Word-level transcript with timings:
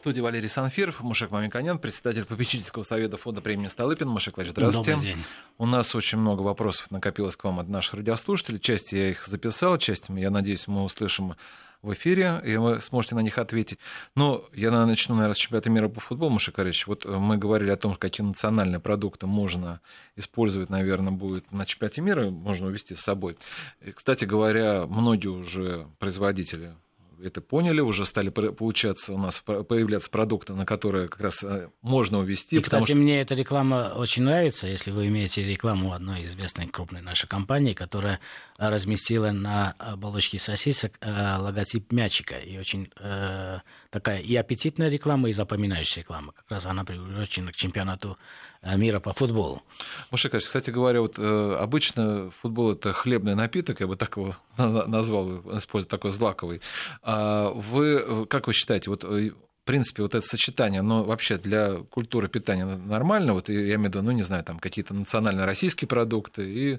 студии 0.00 0.20
Валерий 0.20 0.48
Санфиров, 0.48 1.00
Мушек 1.00 1.30
Мамиканян, 1.30 1.78
председатель 1.78 2.24
попечительского 2.24 2.84
совета 2.84 3.18
фонда 3.18 3.42
премии 3.42 3.68
Столыпин. 3.68 4.08
Мушек 4.08 4.36
Владимирович, 4.36 4.56
здравствуйте. 4.56 4.92
Добрый 4.94 5.12
день. 5.12 5.24
У 5.58 5.66
нас 5.66 5.94
очень 5.94 6.16
много 6.16 6.40
вопросов 6.40 6.90
накопилось 6.90 7.36
к 7.36 7.44
вам 7.44 7.60
от 7.60 7.68
наших 7.68 7.94
радиослушателей. 7.94 8.60
Часть 8.60 8.92
я 8.92 9.10
их 9.10 9.22
записал, 9.24 9.76
часть, 9.76 10.06
я 10.08 10.30
надеюсь, 10.30 10.66
мы 10.68 10.84
услышим 10.84 11.34
в 11.82 11.92
эфире, 11.92 12.40
и 12.46 12.56
вы 12.56 12.80
сможете 12.80 13.14
на 13.14 13.20
них 13.20 13.36
ответить. 13.36 13.78
Но 14.14 14.48
я 14.54 14.70
начну, 14.70 15.16
наверное, 15.16 15.34
с 15.34 15.36
чемпионата 15.38 15.68
мира 15.68 15.90
по 15.90 16.00
футболу, 16.00 16.30
Маша 16.30 16.50
Корич. 16.50 16.86
Вот 16.86 17.04
мы 17.04 17.36
говорили 17.36 17.70
о 17.70 17.76
том, 17.76 17.94
какие 17.94 18.26
национальные 18.26 18.80
продукты 18.80 19.26
можно 19.26 19.82
использовать, 20.16 20.70
наверное, 20.70 21.12
будет 21.12 21.52
на 21.52 21.66
чемпионате 21.66 22.00
мира, 22.00 22.30
можно 22.30 22.68
увезти 22.68 22.94
с 22.94 23.00
собой. 23.00 23.36
И, 23.82 23.92
кстати 23.92 24.24
говоря, 24.24 24.86
многие 24.86 25.28
уже 25.28 25.88
производители 25.98 26.74
это 27.22 27.40
поняли, 27.40 27.80
уже 27.80 28.04
стали 28.04 28.30
получаться 28.30 29.12
у 29.12 29.18
нас 29.18 29.40
появляться 29.40 30.10
продукты, 30.10 30.54
на 30.54 30.66
которые 30.66 31.08
как 31.08 31.20
раз 31.20 31.42
э, 31.42 31.68
можно 31.82 32.18
увести. 32.18 32.56
И, 32.56 32.60
кстати, 32.60 32.84
что... 32.84 32.94
мне 32.94 33.20
эта 33.20 33.34
реклама 33.34 33.92
очень 33.96 34.22
нравится, 34.22 34.68
если 34.68 34.90
вы 34.90 35.08
имеете 35.08 35.44
рекламу 35.44 35.92
одной 35.92 36.24
известной 36.26 36.66
крупной 36.66 37.02
нашей 37.02 37.28
компании, 37.28 37.74
которая 37.74 38.20
разместила 38.58 39.30
на 39.30 39.72
оболочке 39.78 40.38
сосисок 40.38 40.92
э, 41.00 41.36
логотип 41.38 41.92
мячика. 41.92 42.36
И 42.36 42.58
очень 42.58 42.90
э, 42.98 43.58
такая 43.90 44.20
и 44.20 44.34
аппетитная 44.36 44.88
реклама, 44.88 45.28
и 45.28 45.32
запоминающая 45.32 46.02
реклама. 46.02 46.32
Как 46.32 46.50
раз 46.50 46.66
она 46.66 46.84
приурочена 46.84 47.52
к 47.52 47.56
чемпионату 47.56 48.10
Э, 48.10 48.49
мира 48.62 49.00
по 49.00 49.12
футболу. 49.12 49.62
Мушекач, 50.10 50.44
кстати 50.44 50.70
говоря, 50.70 51.00
вот 51.00 51.18
э, 51.18 51.56
обычно 51.58 52.30
футбол 52.42 52.72
это 52.72 52.92
хлебный 52.92 53.34
напиток, 53.34 53.80
я 53.80 53.86
бы 53.86 53.96
так 53.96 54.16
его 54.16 54.36
назвал, 54.56 55.40
используя 55.56 55.88
такой 55.88 56.10
злаковый. 56.10 56.60
А 57.02 57.50
вы, 57.50 58.26
как 58.26 58.46
вы 58.46 58.52
считаете, 58.52 58.90
вот 58.90 59.04
э, 59.04 59.30
в 59.30 59.66
принципе, 59.66 60.02
вот 60.02 60.14
это 60.14 60.26
сочетание, 60.26 60.80
оно 60.80 61.04
вообще 61.04 61.38
для 61.38 61.76
культуры 61.90 62.28
питания 62.28 62.64
нормально? 62.64 63.34
Вот 63.34 63.48
я 63.48 63.54
имею 63.54 63.80
в 63.80 63.84
виду, 63.84 64.02
ну, 64.02 64.10
не 64.10 64.22
знаю, 64.22 64.42
там 64.42 64.58
какие-то 64.58 64.94
национально 64.94 65.46
российские 65.46 65.86
продукты 65.88 66.50
и 66.50 66.78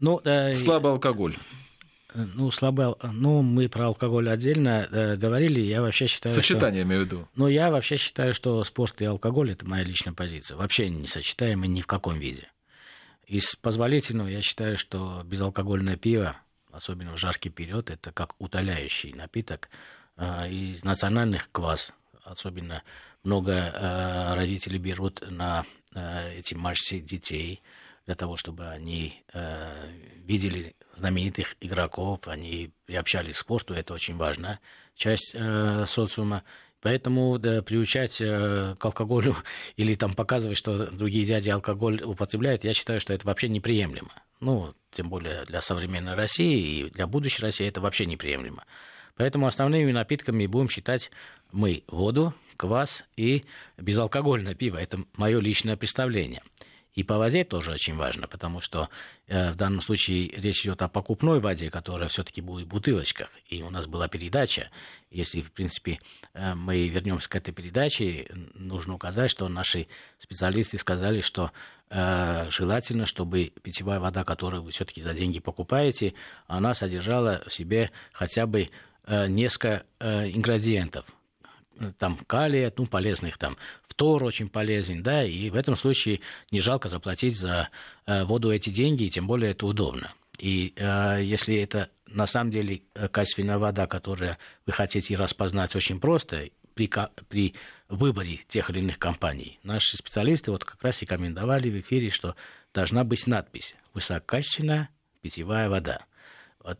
ну, 0.00 0.20
э, 0.24 0.52
слабый 0.52 0.92
алкоголь. 0.92 1.36
Ну, 2.14 2.50
слабо, 2.50 2.98
ну, 3.02 3.42
мы 3.42 3.68
про 3.68 3.86
алкоголь 3.86 4.28
отдельно 4.28 4.88
э, 4.90 5.16
говорили, 5.16 5.60
я 5.60 5.80
вообще 5.80 6.06
считаю, 6.06 6.34
Сочетание, 6.34 6.82
что... 6.82 6.88
имею 6.88 7.02
в 7.02 7.04
виду. 7.06 7.28
Ну, 7.34 7.48
я 7.48 7.70
вообще 7.70 7.96
считаю, 7.96 8.34
что 8.34 8.62
спорт 8.64 9.00
и 9.00 9.04
алкоголь– 9.04 9.50
это 9.52 9.66
моя 9.66 9.82
личная 9.82 10.12
позиция. 10.12 10.56
Вообще 10.56 10.90
не 10.90 11.06
сочетаемы 11.06 11.66
ни 11.66 11.80
в 11.80 11.86
каком 11.86 12.18
виде. 12.18 12.48
Из 13.26 13.56
позволительного 13.56 14.28
я 14.28 14.42
считаю, 14.42 14.76
что 14.76 15.22
безалкогольное 15.24 15.96
пиво, 15.96 16.36
особенно 16.70 17.12
в 17.14 17.18
жаркий 17.18 17.50
период, 17.50 17.90
это 17.90 18.12
как 18.12 18.34
утоляющий 18.38 19.12
напиток. 19.14 19.70
Э, 20.16 20.50
из 20.50 20.84
национальных 20.84 21.50
квас, 21.50 21.92
особенно 22.24 22.82
много 23.24 23.52
э, 23.52 24.34
родителей 24.34 24.78
берут 24.78 25.22
на 25.30 25.64
э, 25.94 26.34
эти 26.38 26.54
матчи 26.54 26.98
детей– 26.98 27.62
для 28.06 28.14
того, 28.14 28.36
чтобы 28.36 28.68
они 28.68 29.22
э, 29.32 29.90
видели 30.16 30.74
знаменитых 30.96 31.56
игроков, 31.60 32.20
они 32.26 32.72
приобщались 32.86 33.36
к 33.36 33.38
спорту, 33.40 33.74
это 33.74 33.94
очень 33.94 34.16
важная 34.16 34.60
часть 34.94 35.32
э, 35.34 35.84
социума. 35.86 36.42
Поэтому 36.80 37.38
да, 37.38 37.62
приучать 37.62 38.20
э, 38.20 38.74
к 38.78 38.84
алкоголю 38.84 39.36
или 39.76 39.94
там 39.94 40.14
показывать, 40.14 40.58
что 40.58 40.90
другие 40.90 41.24
дяди 41.24 41.48
алкоголь 41.48 42.02
употребляют, 42.02 42.64
я 42.64 42.74
считаю, 42.74 43.00
что 43.00 43.14
это 43.14 43.26
вообще 43.26 43.48
неприемлемо. 43.48 44.12
Ну, 44.40 44.74
тем 44.90 45.08
более 45.08 45.44
для 45.44 45.60
современной 45.60 46.14
России 46.14 46.86
и 46.86 46.90
для 46.90 47.06
будущей 47.06 47.42
России 47.42 47.66
это 47.66 47.80
вообще 47.80 48.06
неприемлемо. 48.06 48.64
Поэтому 49.14 49.46
основными 49.46 49.92
напитками 49.92 50.46
будем 50.46 50.68
считать 50.68 51.10
мы 51.52 51.84
воду, 51.86 52.34
квас 52.56 53.04
и 53.16 53.44
безалкогольное 53.76 54.54
пиво. 54.54 54.78
Это 54.78 55.04
мое 55.16 55.38
личное 55.40 55.76
представление. 55.76 56.42
И 56.94 57.04
по 57.04 57.16
воде 57.16 57.44
тоже 57.44 57.72
очень 57.72 57.96
важно, 57.96 58.28
потому 58.28 58.60
что 58.60 58.90
э, 59.26 59.52
в 59.52 59.56
данном 59.56 59.80
случае 59.80 60.28
речь 60.28 60.62
идет 60.64 60.82
о 60.82 60.88
покупной 60.88 61.40
воде, 61.40 61.70
которая 61.70 62.08
все-таки 62.08 62.42
будет 62.42 62.66
в 62.66 62.68
бутылочках. 62.68 63.30
И 63.48 63.62
у 63.62 63.70
нас 63.70 63.86
была 63.86 64.08
передача. 64.08 64.70
Если, 65.10 65.40
в 65.40 65.52
принципе, 65.52 65.98
э, 66.34 66.54
мы 66.54 66.86
вернемся 66.88 67.30
к 67.30 67.36
этой 67.36 67.52
передаче, 67.52 68.26
нужно 68.54 68.94
указать, 68.94 69.30
что 69.30 69.48
наши 69.48 69.86
специалисты 70.18 70.76
сказали, 70.76 71.22
что 71.22 71.50
э, 71.88 72.50
желательно, 72.50 73.06
чтобы 73.06 73.52
питьевая 73.62 73.98
вода, 73.98 74.22
которую 74.22 74.62
вы 74.62 74.70
все-таки 74.70 75.00
за 75.02 75.14
деньги 75.14 75.40
покупаете, 75.40 76.12
она 76.46 76.74
содержала 76.74 77.42
в 77.46 77.52
себе 77.52 77.90
хотя 78.12 78.46
бы 78.46 78.68
э, 79.06 79.28
несколько 79.28 79.84
э, 79.98 80.30
ингредиентов 80.30 81.06
там 81.98 82.18
калия, 82.26 82.72
ну, 82.76 82.86
полезных 82.86 83.38
там, 83.38 83.56
фтор 83.88 84.24
очень 84.24 84.48
полезен, 84.48 85.02
да, 85.02 85.24
и 85.24 85.50
в 85.50 85.54
этом 85.54 85.76
случае 85.76 86.20
не 86.50 86.60
жалко 86.60 86.88
заплатить 86.88 87.36
за 87.36 87.68
э, 88.06 88.24
воду 88.24 88.50
эти 88.52 88.70
деньги, 88.70 89.04
и 89.04 89.10
тем 89.10 89.26
более 89.26 89.52
это 89.52 89.66
удобно. 89.66 90.12
И 90.38 90.72
э, 90.76 91.20
если 91.22 91.56
это 91.56 91.90
на 92.06 92.26
самом 92.26 92.50
деле 92.50 92.82
э, 92.94 93.08
качественная 93.08 93.58
вода, 93.58 93.86
которую 93.86 94.36
вы 94.66 94.72
хотите 94.72 95.16
распознать 95.16 95.74
очень 95.76 96.00
просто, 96.00 96.48
при, 96.74 96.90
при 97.28 97.54
выборе 97.88 98.40
тех 98.48 98.70
или 98.70 98.80
иных 98.80 98.98
компаний, 98.98 99.58
наши 99.62 99.96
специалисты 99.96 100.50
вот 100.50 100.64
как 100.64 100.82
раз 100.82 101.02
рекомендовали 101.02 101.70
в 101.70 101.80
эфире, 101.80 102.10
что 102.10 102.34
должна 102.72 103.04
быть 103.04 103.26
надпись 103.26 103.74
«Высококачественная 103.94 104.88
питьевая 105.20 105.68
вода». 105.68 106.06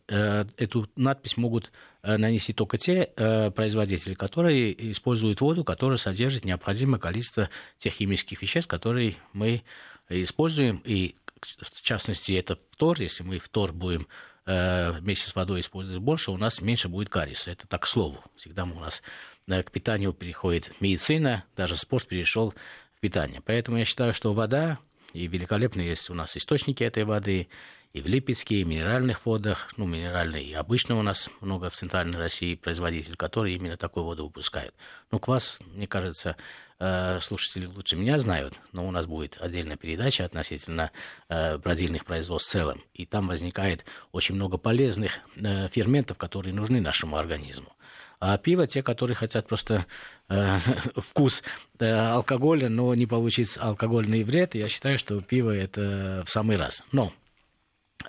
Э, 0.07 0.45
эту 0.57 0.89
надпись 0.95 1.37
могут 1.37 1.71
э, 2.03 2.17
нанести 2.17 2.53
только 2.53 2.77
те 2.77 3.11
э, 3.15 3.51
производители, 3.51 4.13
которые 4.13 4.91
используют 4.91 5.41
воду, 5.41 5.63
которая 5.63 5.97
содержит 5.97 6.45
необходимое 6.45 6.99
количество 6.99 7.49
тех 7.77 7.93
химических 7.93 8.41
веществ, 8.41 8.69
которые 8.69 9.15
мы 9.33 9.63
используем. 10.09 10.81
И 10.85 11.15
в 11.39 11.81
частности, 11.81 12.33
это 12.33 12.57
фтор. 12.71 13.01
Если 13.01 13.23
мы 13.23 13.39
фтор 13.39 13.73
будем 13.73 14.07
вместе 14.45 15.29
с 15.29 15.35
водой 15.35 15.61
использовать 15.61 16.01
больше, 16.01 16.31
у 16.31 16.37
нас 16.37 16.59
меньше 16.59 16.89
будет 16.89 17.07
кариеса. 17.07 17.51
Это 17.51 17.65
так 17.65 17.83
к 17.83 17.87
слову. 17.87 18.21
Всегда 18.35 18.65
у 18.65 18.79
нас 18.79 19.01
к 19.47 19.71
питанию 19.71 20.11
переходит 20.11 20.73
медицина, 20.81 21.45
даже 21.55 21.77
спорт 21.77 22.07
перешел 22.07 22.53
в 22.97 22.99
питание. 22.99 23.41
Поэтому 23.45 23.77
я 23.77 23.85
считаю, 23.85 24.11
что 24.11 24.33
вода, 24.33 24.79
и 25.13 25.27
великолепно 25.27 25.79
есть 25.79 26.09
у 26.09 26.13
нас 26.13 26.35
источники 26.35 26.83
этой 26.83 27.05
воды, 27.05 27.47
и 27.93 28.01
в 28.01 28.07
Липецке, 28.07 28.55
и 28.55 28.63
в 28.63 28.67
минеральных 28.67 29.25
водах, 29.25 29.71
ну, 29.77 29.85
минеральные 29.85 30.43
и 30.43 30.53
обычно 30.53 30.97
у 30.97 31.03
нас 31.03 31.29
много 31.41 31.69
в 31.69 31.75
Центральной 31.75 32.17
России 32.17 32.55
производителей, 32.55 33.15
которые 33.15 33.55
именно 33.55 33.77
такую 33.77 34.03
воду 34.03 34.25
выпускают. 34.25 34.73
Ну, 35.11 35.19
квас, 35.19 35.59
мне 35.75 35.85
кажется, 35.85 36.35
э, 36.79 37.19
слушатели 37.21 37.67
лучше 37.67 37.95
меня 37.95 38.17
знают, 38.17 38.55
но 38.71 38.87
у 38.87 38.91
нас 38.91 39.05
будет 39.05 39.37
отдельная 39.39 39.77
передача 39.77 40.25
относительно 40.25 40.91
э, 41.29 41.59
бродильных 41.59 42.03
производств 42.05 42.49
в 42.49 42.51
целом, 42.51 42.83
и 42.95 43.05
там 43.05 43.27
возникает 43.27 43.85
очень 44.11 44.33
много 44.33 44.57
полезных 44.57 45.19
э, 45.35 45.69
ферментов, 45.69 46.17
которые 46.17 46.53
нужны 46.55 46.81
нашему 46.81 47.15
организму. 47.15 47.75
А 48.19 48.37
пиво 48.39 48.65
те, 48.65 48.81
которые 48.81 49.15
хотят 49.15 49.47
просто 49.47 49.85
э, 50.29 50.57
вкус 50.95 51.43
э, 51.77 51.91
алкоголя, 51.91 52.69
но 52.69 52.95
не 52.95 53.05
получить 53.05 53.55
алкогольный 53.59 54.23
вред, 54.23 54.55
я 54.55 54.67
считаю, 54.67 54.97
что 54.97 55.21
пиво 55.21 55.51
это 55.51 56.23
в 56.25 56.29
самый 56.31 56.55
раз. 56.55 56.81
Но 56.91 57.13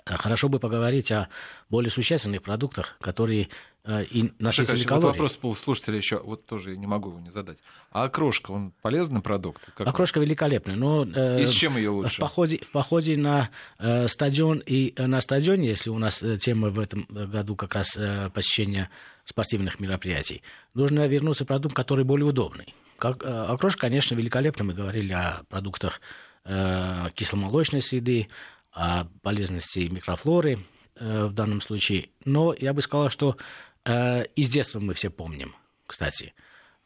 хорошо 0.05 0.49
бы 0.49 0.59
поговорить 0.59 1.11
о 1.11 1.29
более 1.69 1.91
существенных 1.91 2.41
продуктах, 2.41 2.97
которые 2.99 3.49
э, 3.83 4.03
и 4.03 4.33
насыщены 4.39 4.77
вот 4.77 4.87
калорий. 4.87 5.07
вопрос 5.09 5.37
был 5.37 5.55
слушателя 5.55 5.97
еще, 5.97 6.19
вот 6.19 6.45
тоже 6.45 6.71
я 6.71 6.77
не 6.77 6.87
могу 6.87 7.09
его 7.09 7.19
не 7.19 7.31
задать. 7.31 7.59
А 7.91 8.03
окрошка, 8.03 8.51
он 8.51 8.73
полезный 8.81 9.21
продукт? 9.21 9.61
Как 9.75 9.87
окрошка 9.87 10.19
он? 10.19 10.25
великолепная, 10.25 10.75
но... 10.75 11.05
Э, 11.05 11.41
и 11.41 11.45
с 11.45 11.51
чем 11.51 11.77
ее 11.77 11.89
лучше? 11.89 12.17
В 12.17 12.19
походе, 12.19 12.57
в 12.57 12.71
походе 12.71 13.17
на 13.17 13.49
э, 13.79 14.07
стадион 14.07 14.61
и 14.65 14.93
э, 14.95 15.07
на 15.07 15.21
стадионе, 15.21 15.69
если 15.69 15.89
у 15.89 15.97
нас 15.97 16.23
тема 16.39 16.69
в 16.69 16.79
этом 16.79 17.07
году 17.09 17.55
как 17.55 17.75
раз 17.75 17.95
э, 17.97 18.29
посещение 18.33 18.89
спортивных 19.25 19.79
мероприятий, 19.79 20.43
нужно 20.73 21.07
вернуться 21.07 21.45
к 21.45 21.47
продукту, 21.47 21.75
который 21.75 22.05
более 22.05 22.25
удобный. 22.25 22.73
Как, 22.97 23.23
э, 23.23 23.27
окрошка, 23.27 23.81
конечно, 23.81 24.15
великолепна. 24.15 24.63
Мы 24.63 24.73
говорили 24.73 25.11
о 25.11 25.41
продуктах 25.49 25.99
э, 26.45 27.09
кисломолочной 27.13 27.81
среды, 27.81 28.29
о 28.75 29.05
полезности 29.23 29.79
микрофлоры 29.89 30.59
э, 30.95 31.25
в 31.25 31.33
данном 31.33 31.61
случае. 31.61 32.09
Но 32.25 32.53
я 32.53 32.73
бы 32.73 32.81
сказал, 32.81 33.09
что 33.09 33.37
э, 33.85 34.25
из 34.35 34.49
детства 34.49 34.79
мы 34.79 34.93
все 34.93 35.09
помним, 35.09 35.55
кстати. 35.87 36.33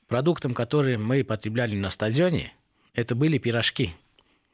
Продуктом, 0.07 0.53
который 0.53 0.97
мы 0.97 1.23
потребляли 1.23 1.75
на 1.75 1.89
стадионе, 1.89 2.53
это 2.93 3.15
были 3.15 3.39
пирожки. 3.39 3.95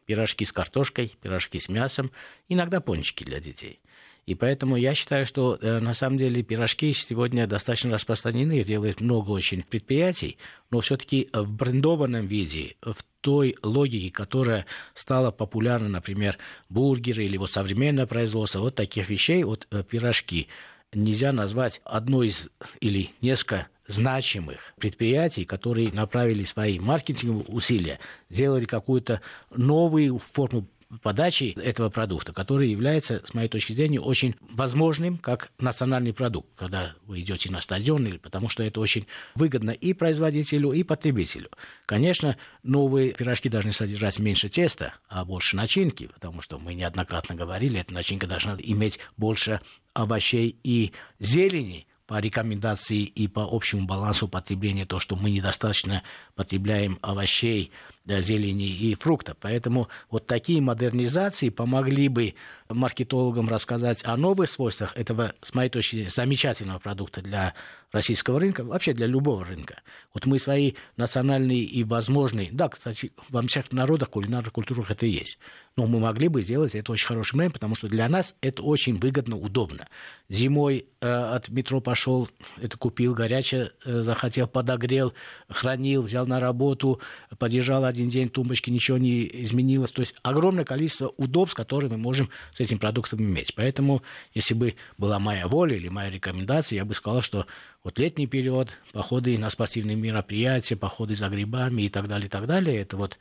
Пирожки 0.06 0.46
с 0.46 0.54
картошкой, 0.54 1.18
пирожки 1.22 1.60
с 1.60 1.68
мясом, 1.68 2.12
иногда 2.48 2.80
пончики 2.80 3.24
для 3.24 3.40
детей. 3.40 3.82
И 4.26 4.34
поэтому 4.34 4.76
я 4.76 4.96
считаю, 4.96 5.26
что 5.28 5.58
э, 5.62 5.80
на 5.80 5.94
самом 5.94 6.18
деле 6.18 6.42
пирожки 6.42 6.92
сегодня 6.94 7.46
достаточно 7.46 7.92
распространены, 7.92 8.60
их 8.60 8.66
делает 8.66 9.00
много 9.00 9.30
очень 9.30 9.62
предприятий, 9.62 10.38
но 10.72 10.80
все-таки 10.80 11.30
в 11.32 11.52
брендованном 11.52 12.26
виде, 12.26 12.76
в 12.82 12.98
той 13.22 13.56
логике, 13.62 14.12
которая 14.12 14.66
стала 14.96 15.30
популярна, 15.30 15.90
например, 15.90 16.40
бургеры 16.70 17.26
или 17.26 17.38
вот 17.38 17.52
современное 17.52 18.08
производство, 18.08 18.60
вот 18.60 18.74
таких 18.74 19.10
вещей, 19.10 19.44
вот 19.44 19.68
э, 19.70 19.84
пирожки, 19.84 20.48
нельзя 20.92 21.32
назвать 21.32 21.82
одной 21.84 22.30
из 22.30 22.50
или 22.80 23.12
несколько 23.22 23.68
значимых 23.88 24.60
предприятий, 24.80 25.46
которые 25.46 25.92
направили 25.92 26.44
свои 26.44 26.80
маркетинговые 26.80 27.46
усилия, 27.46 28.00
сделали 28.30 28.66
какую-то 28.66 29.22
новую 29.56 30.18
форму 30.18 30.68
подачи 31.02 31.56
этого 31.62 31.90
продукта, 31.90 32.34
который 32.34 32.70
является, 32.70 33.22
с 33.26 33.34
моей 33.34 33.48
точки 33.48 33.74
зрения, 33.74 34.00
очень 34.00 34.36
возможным 34.42 35.18
как 35.18 35.52
национальный 35.60 36.14
продукт, 36.14 36.50
когда 36.56 36.96
вы 37.06 37.22
идете 37.22 37.52
на 37.52 37.62
стадион, 37.62 38.08
или 38.08 38.18
потому 38.18 38.50
что 38.50 38.64
это 38.64 38.80
очень 38.80 39.08
выгодно 39.36 39.72
и 39.72 39.94
производителю, 39.94 40.72
и 40.72 40.84
потребителю. 40.84 41.50
Конечно, 41.86 42.38
новые 42.64 43.14
пирожки 43.14 43.50
должны 43.50 43.74
содержать 43.74 44.20
меньше 44.20 44.50
теста, 44.50 44.94
а 45.08 45.26
больше 45.26 45.56
начинки, 45.56 46.08
потому 46.08 46.42
что 46.42 46.58
мы 46.58 46.74
неоднократно 46.74 47.36
говорили, 47.36 47.80
эта 47.80 47.94
начинка 47.94 48.28
должна 48.28 48.56
иметь 48.60 49.00
больше 49.18 49.60
овощей 49.94 50.58
и 50.64 50.92
зелени, 51.20 51.88
по 52.08 52.20
рекомендации 52.20 53.04
и 53.04 53.28
по 53.28 53.48
общему 53.50 53.86
балансу 53.86 54.28
потребления, 54.28 54.86
то, 54.86 55.00
что 55.00 55.16
мы 55.16 55.32
недостаточно 55.32 56.04
потребляем 56.36 57.00
овощей, 57.02 57.72
зелени 58.06 58.68
и 58.68 58.96
фруктов. 58.96 59.38
Поэтому 59.40 59.90
вот 60.10 60.28
такие 60.28 60.62
модернизации 60.62 61.50
помогли 61.50 62.08
бы 62.08 62.36
маркетологам 62.70 63.48
рассказать 63.50 64.04
о 64.06 64.18
новых 64.18 64.50
свойствах 64.50 64.96
этого, 64.96 65.34
с 65.42 65.54
моей 65.54 65.70
точки 65.70 65.96
зрения, 65.96 66.10
замечательного 66.10 66.80
продукта 66.80 67.22
для 67.22 67.54
российского 67.92 68.40
рынка, 68.40 68.64
вообще 68.64 68.94
для 68.94 69.08
любого 69.08 69.46
рынка. 69.46 69.82
Вот 70.14 70.26
мы 70.26 70.38
свои 70.40 70.74
национальные 70.98 71.60
и 71.62 71.84
возможные, 71.84 72.50
да, 72.52 72.70
кстати, 72.70 73.14
во 73.30 73.42
всех 73.44 73.72
народах, 73.72 74.10
кулинарных 74.10 74.52
культурах 74.52 74.92
это 74.92 75.06
есть, 75.06 75.38
но 75.78 75.88
мы 75.88 76.00
могли 76.00 76.28
бы 76.28 76.42
сделать 76.42 76.76
это 76.76 76.92
очень 76.92 77.08
хорошим 77.08 77.38
время, 77.40 77.52
потому 77.52 77.76
что 77.76 77.88
для 77.88 78.10
нас 78.10 78.36
это 78.42 78.64
очень 78.64 78.98
выгодно, 78.98 79.38
удобно. 79.38 79.88
Зимой 80.30 80.88
э, 81.02 81.08
от 81.08 81.50
метро 81.50 81.80
пошел, 81.80 82.30
это 82.62 82.78
купил 82.78 83.14
горячее, 83.14 83.72
э, 83.86 84.02
захотел, 84.02 84.48
подогрел, 84.48 85.14
хранил, 85.50 86.02
взял 86.02 86.26
на 86.26 86.40
работу, 86.40 87.00
подержал 87.38 87.86
один 87.86 88.10
день 88.10 88.30
тумбочки, 88.30 88.70
ничего 88.70 88.98
не 88.98 89.24
изменилось. 89.44 89.92
То 89.92 90.02
есть 90.02 90.16
огромное 90.22 90.66
количество 90.66 91.14
удобств, 91.18 91.56
которые 91.56 91.92
мы 91.92 91.98
можем 91.98 92.30
с 92.56 92.62
этим 92.62 92.80
продуктом 92.80 93.20
иметь. 93.20 93.54
Поэтому, 93.54 94.02
если 94.34 94.54
бы 94.54 94.76
была 94.98 95.20
моя 95.20 95.48
воля 95.48 95.76
или 95.76 95.90
моя 95.90 96.10
рекомендация, 96.10 96.78
я 96.78 96.86
бы 96.86 96.94
сказал, 96.94 97.22
что 97.22 97.48
вот 97.84 98.00
летний 98.00 98.28
период, 98.28 98.70
походы 98.94 99.38
на 99.38 99.50
спортивные 99.50 99.98
мероприятия, 99.98 100.78
походы 100.78 101.16
за 101.16 101.28
грибами 101.28 101.84
и 101.84 101.90
так 101.90 102.08
далее, 102.08 102.28
и 102.28 102.30
так 102.30 102.48
далее, 102.48 102.80
это 102.80 102.96
вот 102.96 103.18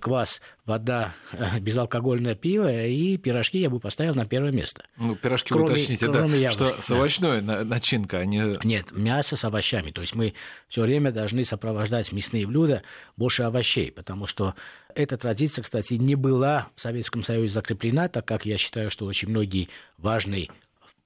квас, 0.00 0.40
вода, 0.64 1.14
э, 1.32 1.60
безалкогольное 1.60 2.34
пиво 2.34 2.84
и 2.86 3.18
пирожки 3.18 3.58
я 3.58 3.68
бы 3.68 3.80
поставил 3.80 4.14
на 4.14 4.24
первое 4.24 4.50
место. 4.50 4.84
Ну, 4.96 5.14
пирожки 5.14 5.52
кроме, 5.52 5.66
уточните, 5.66 6.08
кроме 6.08 6.40
да, 6.40 6.50
что 6.50 6.80
с 6.80 6.90
овощной 6.90 7.42
да. 7.42 7.64
начинка, 7.64 8.18
а 8.18 8.24
не... 8.24 8.58
Нет, 8.64 8.92
мясо 8.92 9.36
с 9.36 9.44
овощами. 9.44 9.90
То 9.90 10.00
есть 10.00 10.14
мы 10.14 10.32
все 10.68 10.82
время 10.82 11.12
должны 11.12 11.44
сопровождать 11.44 12.12
мясные 12.12 12.46
блюда 12.46 12.82
больше 13.16 13.42
овощей, 13.42 13.92
потому 13.92 14.26
что 14.26 14.54
эта 14.94 15.18
традиция, 15.18 15.62
кстати, 15.62 15.94
не 15.94 16.14
была 16.14 16.68
в 16.74 16.80
Советском 16.80 17.22
Союзе 17.22 17.52
закреплена, 17.52 18.08
так 18.08 18.24
как 18.24 18.46
я 18.46 18.56
считаю, 18.56 18.90
что 18.90 19.04
очень 19.04 19.28
многие 19.28 19.68
важные 19.98 20.48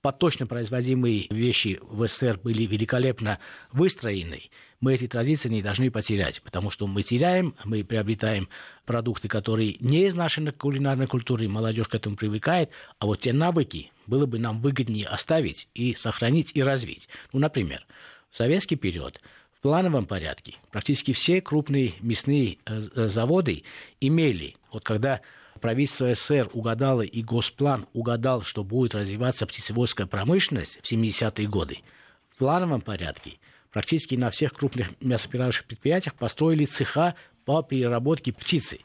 поточно 0.03 0.47
производимые 0.47 1.27
вещи 1.31 1.79
в 1.83 2.07
СССР 2.07 2.41
были 2.43 2.65
великолепно 2.65 3.39
выстроены, 3.73 4.51
мы 4.81 4.95
эти 4.95 5.09
традиции 5.09 5.49
не 5.49 5.61
должны 5.61 5.91
потерять, 5.91 6.41
потому 6.43 6.71
что 6.71 6.87
мы 6.87 7.03
теряем, 7.03 7.57
мы 7.65 7.83
приобретаем 7.83 8.49
продукты, 8.85 9.27
которые 9.27 9.77
не 9.81 10.07
из 10.07 10.15
нашей 10.15 10.53
кулинарной 10.53 11.09
культуры, 11.09 11.49
молодежь 11.49 11.89
к 11.89 11.95
этому 11.97 12.17
привыкает, 12.17 12.71
а 12.99 13.07
вот 13.07 13.21
те 13.21 13.33
навыки 13.33 13.91
было 14.07 14.27
бы 14.27 14.39
нам 14.39 14.61
выгоднее 14.61 15.07
оставить 15.07 15.69
и 15.75 15.95
сохранить 15.95 16.53
и 16.55 16.63
развить. 16.63 17.09
Ну, 17.33 17.41
например, 17.41 17.85
в 18.31 18.37
советский 18.37 18.77
период 18.77 19.21
в 19.53 19.61
плановом 19.61 20.07
порядке 20.07 20.55
практически 20.71 21.13
все 21.13 21.41
крупные 21.41 21.95
мясные 22.01 22.59
э, 22.65 22.81
э, 22.95 23.09
заводы 23.09 23.65
имели, 24.01 24.55
вот 24.73 24.85
когда 24.85 25.21
правительство 25.59 26.15
СССР 26.15 26.49
угадало 26.53 27.03
и 27.03 27.23
Госплан 27.23 27.87
угадал, 27.93 28.43
что 28.43 28.65
будет 28.65 28.95
развиваться 28.95 29.47
птицеводская 29.47 30.07
промышленность 30.07 30.79
в 30.83 30.91
70-е 30.91 31.47
годы, 31.49 31.79
в 32.29 32.37
плановом 32.37 32.81
порядке 32.81 33.39
практически 33.71 34.15
на 34.15 34.31
всех 34.31 34.55
крупных 34.55 34.89
мясоперерабатывающих 35.01 35.67
предприятиях 35.67 36.15
построили 36.15 36.65
цеха 36.65 37.15
по 37.45 37.63
переработке 37.63 38.33
птицы. 38.33 38.81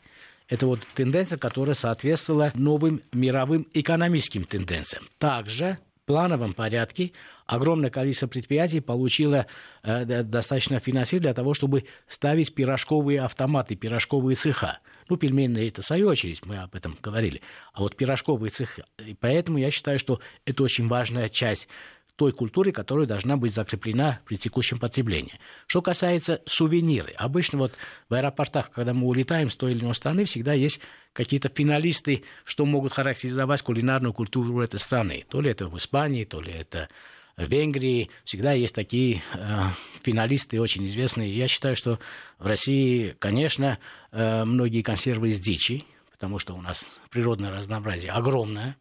Это 0.48 0.68
вот 0.68 0.81
тенденция, 0.94 1.38
которая 1.38 1.74
соответствовала 1.74 2.52
новым 2.54 3.02
мировым 3.12 3.68
экономическим 3.74 4.44
тенденциям. 4.44 5.08
Также 5.18 5.78
в 6.04 6.08
плановом 6.08 6.54
порядке 6.54 7.14
огромное 7.54 7.90
количество 7.90 8.28
предприятий 8.28 8.80
получило 8.80 9.46
э, 9.84 10.24
достаточно 10.24 10.80
финансирования 10.80 11.28
для 11.28 11.34
того, 11.34 11.54
чтобы 11.54 11.86
ставить 12.08 12.54
пирожковые 12.56 13.22
автоматы, 13.22 13.76
пирожковые 13.76 14.36
цеха. 14.36 14.80
Ну, 15.10 15.18
пельменные 15.18 15.68
это 15.68 15.82
свою 15.82 16.10
очередь, 16.10 16.46
мы 16.46 16.58
об 16.58 16.76
этом 16.76 16.98
говорили. 17.02 17.42
А 17.74 17.82
вот 17.82 17.96
пирожковые 17.96 18.50
цеха. 18.50 18.86
И 19.06 19.14
поэтому 19.14 19.60
я 19.60 19.70
считаю, 19.70 20.00
что 20.00 20.20
это 20.46 20.64
очень 20.64 20.88
важная 20.88 21.30
часть 21.30 21.68
той 22.16 22.32
культуры, 22.32 22.72
которая 22.72 23.08
должна 23.08 23.38
быть 23.38 23.54
закреплена 23.54 24.20
при 24.26 24.38
текущем 24.38 24.80
потреблении. 24.80 25.40
Что 25.66 25.82
касается 25.82 26.42
сувениры, 26.46 27.14
обычно 27.18 27.58
вот 27.58 27.74
в 28.10 28.14
аэропортах, 28.14 28.70
когда 28.72 28.94
мы 28.94 29.08
улетаем 29.08 29.50
с 29.50 29.56
той 29.56 29.72
или 29.72 29.82
иной 29.82 29.96
страны, 29.96 30.26
всегда 30.26 30.54
есть 30.54 30.80
какие-то 31.12 31.50
финалисты, 31.50 32.24
что 32.46 32.66
могут 32.66 32.94
характеризовать 32.94 33.62
кулинарную 33.64 34.14
культуру 34.14 34.62
этой 34.62 34.80
страны. 34.80 35.26
То 35.28 35.42
ли 35.42 35.50
это 35.50 35.68
в 35.68 35.78
Испании, 35.78 36.24
то 36.24 36.40
ли 36.40 36.52
это 36.52 36.88
в 37.38 37.45
Венгрии. 37.45 38.09
Всегда 38.24 38.53
есть 38.53 38.75
такие 38.75 39.21
э, 39.33 39.63
финалисты 40.01 40.62
очень 40.62 40.85
известные. 40.88 41.35
Я 41.35 41.47
считаю, 41.47 41.75
что 41.75 42.00
в 42.39 42.45
России, 42.45 43.15
конечно, 43.19 43.80
э, 44.12 44.44
многие 44.45 44.81
консервы 44.81 45.30
из 45.30 45.39
дичи, 45.39 45.85
потому 46.12 46.39
что 46.39 46.53
у 46.53 46.62
нас 46.62 46.89
природное 47.09 47.51
разнообразие 47.51 48.12
огромное 48.12 48.77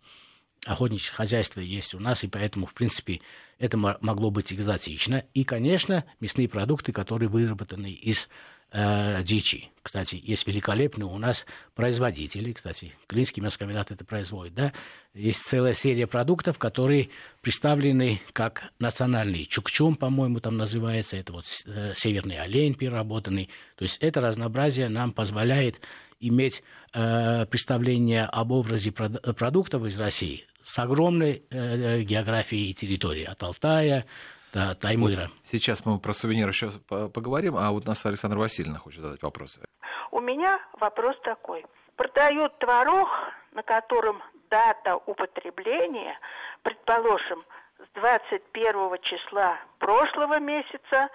охотничье 0.64 1.12
хозяйство 1.12 1.60
есть 1.60 1.94
у 1.94 1.98
нас, 1.98 2.22
и 2.24 2.28
поэтому, 2.28 2.66
в 2.66 2.74
принципе, 2.74 3.20
это 3.58 3.76
могло 3.76 4.30
быть 4.30 4.52
экзотично. 4.52 5.24
И, 5.34 5.44
конечно, 5.44 6.04
мясные 6.20 6.48
продукты, 6.48 6.92
которые 6.92 7.28
выработаны 7.28 7.90
из 7.90 8.28
э, 8.72 9.22
дичи. 9.22 9.70
Кстати, 9.82 10.20
есть 10.22 10.46
великолепные 10.46 11.06
у 11.06 11.18
нас 11.18 11.44
производители, 11.74 12.52
кстати, 12.52 12.92
Клинский 13.08 13.42
мясокомбинат 13.42 13.90
это 13.90 14.04
производит, 14.04 14.54
да, 14.54 14.72
есть 15.12 15.42
целая 15.42 15.74
серия 15.74 16.06
продуктов, 16.06 16.58
которые 16.58 17.10
представлены 17.40 18.20
как 18.32 18.70
национальный 18.78 19.44
чукчум, 19.46 19.96
по-моему, 19.96 20.38
там 20.38 20.56
называется, 20.56 21.16
это 21.16 21.32
вот 21.32 21.46
э, 21.66 21.94
северный 21.96 22.38
олень 22.38 22.74
переработанный, 22.74 23.48
то 23.76 23.82
есть 23.82 23.98
это 23.98 24.20
разнообразие 24.20 24.88
нам 24.88 25.12
позволяет 25.12 25.80
иметь 26.20 26.62
э, 26.94 27.44
представление 27.46 28.24
об 28.26 28.52
образе 28.52 28.92
продуктов 28.92 29.84
из 29.84 29.98
России 29.98 30.44
с 30.62 30.78
огромной 30.78 31.42
э, 31.50 32.02
географией 32.02 32.70
и 32.70 32.74
территорией, 32.74 33.26
от 33.26 33.42
Алтая 33.42 34.06
до 34.52 34.74
Таймыра. 34.74 35.22
Вот 35.22 35.30
сейчас 35.44 35.84
мы 35.84 35.98
про 35.98 36.12
сувениры 36.12 36.50
еще 36.50 36.70
поговорим, 36.88 37.56
а 37.56 37.70
вот 37.70 37.86
нас 37.86 38.04
Александр 38.04 38.38
Васильевна 38.38 38.78
хочет 38.78 39.00
задать 39.00 39.22
вопросы. 39.22 39.62
У 40.10 40.20
меня 40.20 40.60
вопрос 40.78 41.16
такой. 41.24 41.64
Продают 41.96 42.58
творог, 42.58 43.08
на 43.52 43.62
котором 43.62 44.22
дата 44.50 44.96
употребления, 44.96 46.18
предположим, 46.62 47.44
с 47.78 47.94
21 47.94 48.98
числа 49.02 49.58
прошлого 49.78 50.38
месяца 50.38 51.08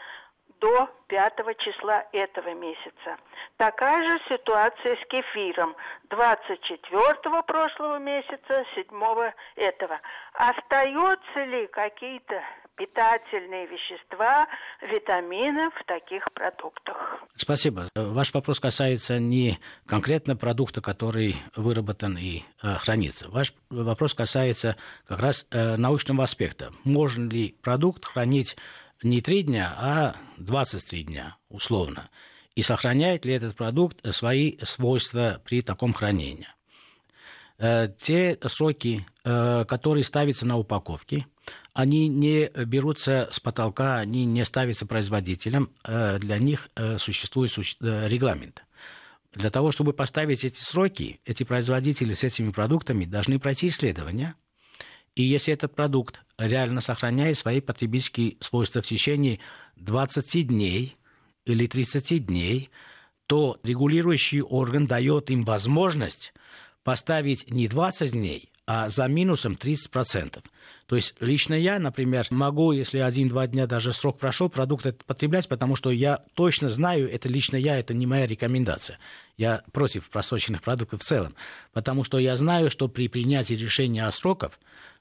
до 0.59 0.89
5 1.07 1.33
числа 1.59 2.05
этого 2.11 2.53
месяца. 2.55 3.17
Такая 3.57 4.07
же 4.07 4.19
ситуация 4.27 4.95
с 4.95 5.07
кефиром. 5.07 5.75
24 6.09 7.43
прошлого 7.43 7.99
месяца, 7.99 8.65
7 8.75 9.31
этого. 9.55 9.99
Остаются 10.33 11.43
ли 11.43 11.67
какие-то 11.67 12.41
питательные 12.77 13.65
вещества, 13.67 14.47
витамины 14.81 15.69
в 15.71 15.83
таких 15.85 16.31
продуктах. 16.33 17.23
Спасибо. 17.35 17.87
Ваш 17.95 18.33
вопрос 18.33 18.59
касается 18.59 19.19
не 19.19 19.59
конкретно 19.85 20.35
продукта, 20.35 20.81
который 20.81 21.35
выработан 21.55 22.17
и 22.17 22.43
э, 22.61 22.75
хранится. 22.75 23.29
Ваш 23.29 23.53
вопрос 23.69 24.13
касается 24.13 24.77
как 25.05 25.19
раз 25.19 25.45
э, 25.51 25.75
научного 25.75 26.23
аспекта. 26.23 26.71
Можно 26.83 27.29
ли 27.29 27.55
продукт 27.61 28.05
хранить 28.05 28.55
не 29.03 29.21
три 29.21 29.43
дня, 29.43 29.73
а 29.77 30.15
23 30.37 31.03
дня, 31.03 31.35
условно. 31.49 32.09
И 32.55 32.61
сохраняет 32.61 33.25
ли 33.25 33.33
этот 33.33 33.55
продукт 33.55 33.99
свои 34.15 34.57
свойства 34.63 35.41
при 35.43 35.61
таком 35.61 35.93
хранении? 35.93 36.47
Э, 37.59 37.87
те 37.99 38.37
сроки, 38.45 39.05
э, 39.23 39.65
которые 39.65 40.03
ставятся 40.03 40.45
на 40.45 40.57
упаковке, 40.57 41.25
они 41.77 42.07
не 42.07 42.49
берутся 42.65 43.29
с 43.31 43.39
потолка, 43.39 43.97
они 43.97 44.25
не 44.25 44.43
ставятся 44.45 44.85
производителем, 44.85 45.69
э, 45.83 46.19
для 46.19 46.39
них 46.39 46.69
существует 46.97 47.51
регламент. 47.81 48.63
Для 49.33 49.49
того, 49.49 49.71
чтобы 49.71 49.93
поставить 49.93 50.43
эти 50.43 50.59
сроки, 50.59 51.19
эти 51.25 51.43
производители 51.43 52.13
с 52.13 52.23
этими 52.23 52.51
продуктами 52.51 53.05
должны 53.05 53.39
пройти 53.39 53.67
исследования– 53.67 54.35
И 55.17 55.23
если 55.23 55.51
этот 55.51 55.73
продукт 55.73 56.21
реально 56.37 56.79
сохраняет 56.79 57.39
свои 57.39 57.59
потребительские 57.59 58.37
свойства 58.39 58.83
в 58.83 58.85
течение 58.85 59.39
20 59.77 60.45
дней 60.45 60.95
или 61.43 61.65
30 61.65 62.27
дней, 62.27 62.69
то 63.25 63.59
регулирующий 63.63 64.43
орган 64.43 64.85
дает 64.85 65.31
им 65.31 65.43
возможность 65.43 66.33
поставить 66.83 67.49
не 67.49 67.67
20 67.67 68.11
дней, 68.11 68.51
а 68.67 68.89
за 68.89 69.07
минусом 69.07 69.53
30%. 69.53 70.43
То 70.87 70.95
есть 70.95 71.15
лично 71.21 71.53
я, 71.53 71.79
например, 71.79 72.27
могу, 72.29 72.73
если 72.73 72.99
один-два 72.99 73.47
дня 73.47 73.65
даже 73.65 73.93
срок 73.93 74.19
прошел, 74.19 74.49
продукт 74.49 74.85
этот 74.85 75.05
потреблять, 75.05 75.47
потому 75.47 75.77
что 75.77 75.89
я 75.89 76.19
точно 76.33 76.67
знаю, 76.67 77.09
это 77.09 77.29
лично 77.29 77.55
я, 77.55 77.79
это 77.79 77.93
не 77.93 78.05
моя 78.05 78.27
рекомендация. 78.27 78.99
Я 79.37 79.63
против 79.71 80.09
просроченных 80.09 80.61
продуктов 80.61 81.01
в 81.01 81.05
целом, 81.05 81.33
потому 81.71 82.03
что 82.03 82.19
я 82.19 82.35
знаю, 82.35 82.69
что 82.69 82.89
при 82.89 83.07
принятии 83.07 83.53
решения 83.53 84.05
о 84.05 84.11
сроках 84.11 84.51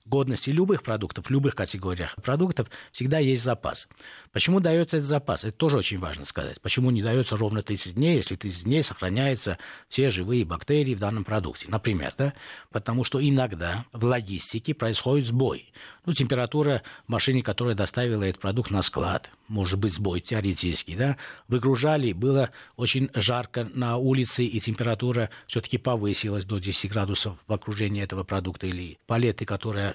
годности 0.07 0.51
любых 0.51 0.83
продуктов, 0.83 1.27
в 1.27 1.31
любых 1.31 1.55
категориях 1.55 2.15
продуктов, 2.23 2.69
всегда 2.93 3.19
есть 3.19 3.43
запас. 3.43 3.89
Почему 4.33 4.61
дается 4.61 4.99
этот 4.99 5.09
запас? 5.09 5.45
Это 5.45 5.57
тоже 5.57 5.79
очень 5.79 5.99
важно 5.99 6.25
сказать. 6.25 6.61
Почему 6.61 6.91
не 6.91 7.03
дается 7.03 7.37
ровно 7.37 7.63
30 7.63 7.95
дней, 7.95 8.17
если 8.17 8.37
30 8.37 8.65
дней 8.65 8.83
сохраняются 8.83 9.59
все 9.89 10.11
живые 10.11 10.45
бактерии 10.45 10.95
в 10.95 11.01
данном 11.01 11.25
продукте? 11.25 11.67
Например, 11.69 12.15
да? 12.17 12.35
потому 12.71 13.05
что 13.05 13.27
иногда 13.27 13.85
в 13.93 14.05
логистике 14.05 14.75
происходит 14.75 15.27
сбой. 15.27 15.73
Ну, 16.05 16.13
температура 16.13 16.83
машины, 17.09 17.43
которая 17.43 17.75
доставила 17.75 18.23
этот 18.23 18.41
продукт 18.41 18.71
на 18.71 18.83
склад, 18.83 19.31
может 19.49 19.79
быть 19.79 19.93
сбой 19.93 20.21
теоретический, 20.21 20.95
да? 20.95 21.17
Выгружали, 21.49 22.13
было 22.13 22.51
очень 22.77 23.11
жарко 23.15 23.69
на 23.75 23.97
улице, 23.97 24.45
и 24.45 24.61
температура 24.61 25.31
все-таки 25.47 25.79
повысилась 25.79 26.45
до 26.45 26.59
10 26.59 26.91
градусов 26.91 27.39
в 27.47 27.53
окружении 27.53 28.03
этого 28.03 28.23
продукта, 28.23 28.67
или 28.67 28.99
палеты, 29.07 29.45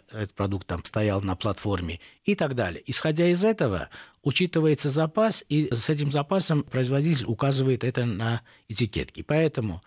которые 0.01 0.23
этот 0.23 0.35
продукт 0.35 0.67
там 0.67 0.83
стоял 0.83 1.21
на 1.21 1.35
платформе 1.35 1.99
и 2.23 2.35
так 2.35 2.55
далее. 2.55 2.83
Исходя 2.85 3.27
из 3.27 3.43
этого, 3.43 3.89
учитывается 4.23 4.89
запас, 4.89 5.43
и 5.49 5.73
с 5.73 5.89
этим 5.89 6.11
запасом 6.11 6.63
производитель 6.63 7.25
указывает 7.25 7.83
это 7.83 8.05
на 8.05 8.41
этикетке. 8.67 9.23
Поэтому 9.23 9.81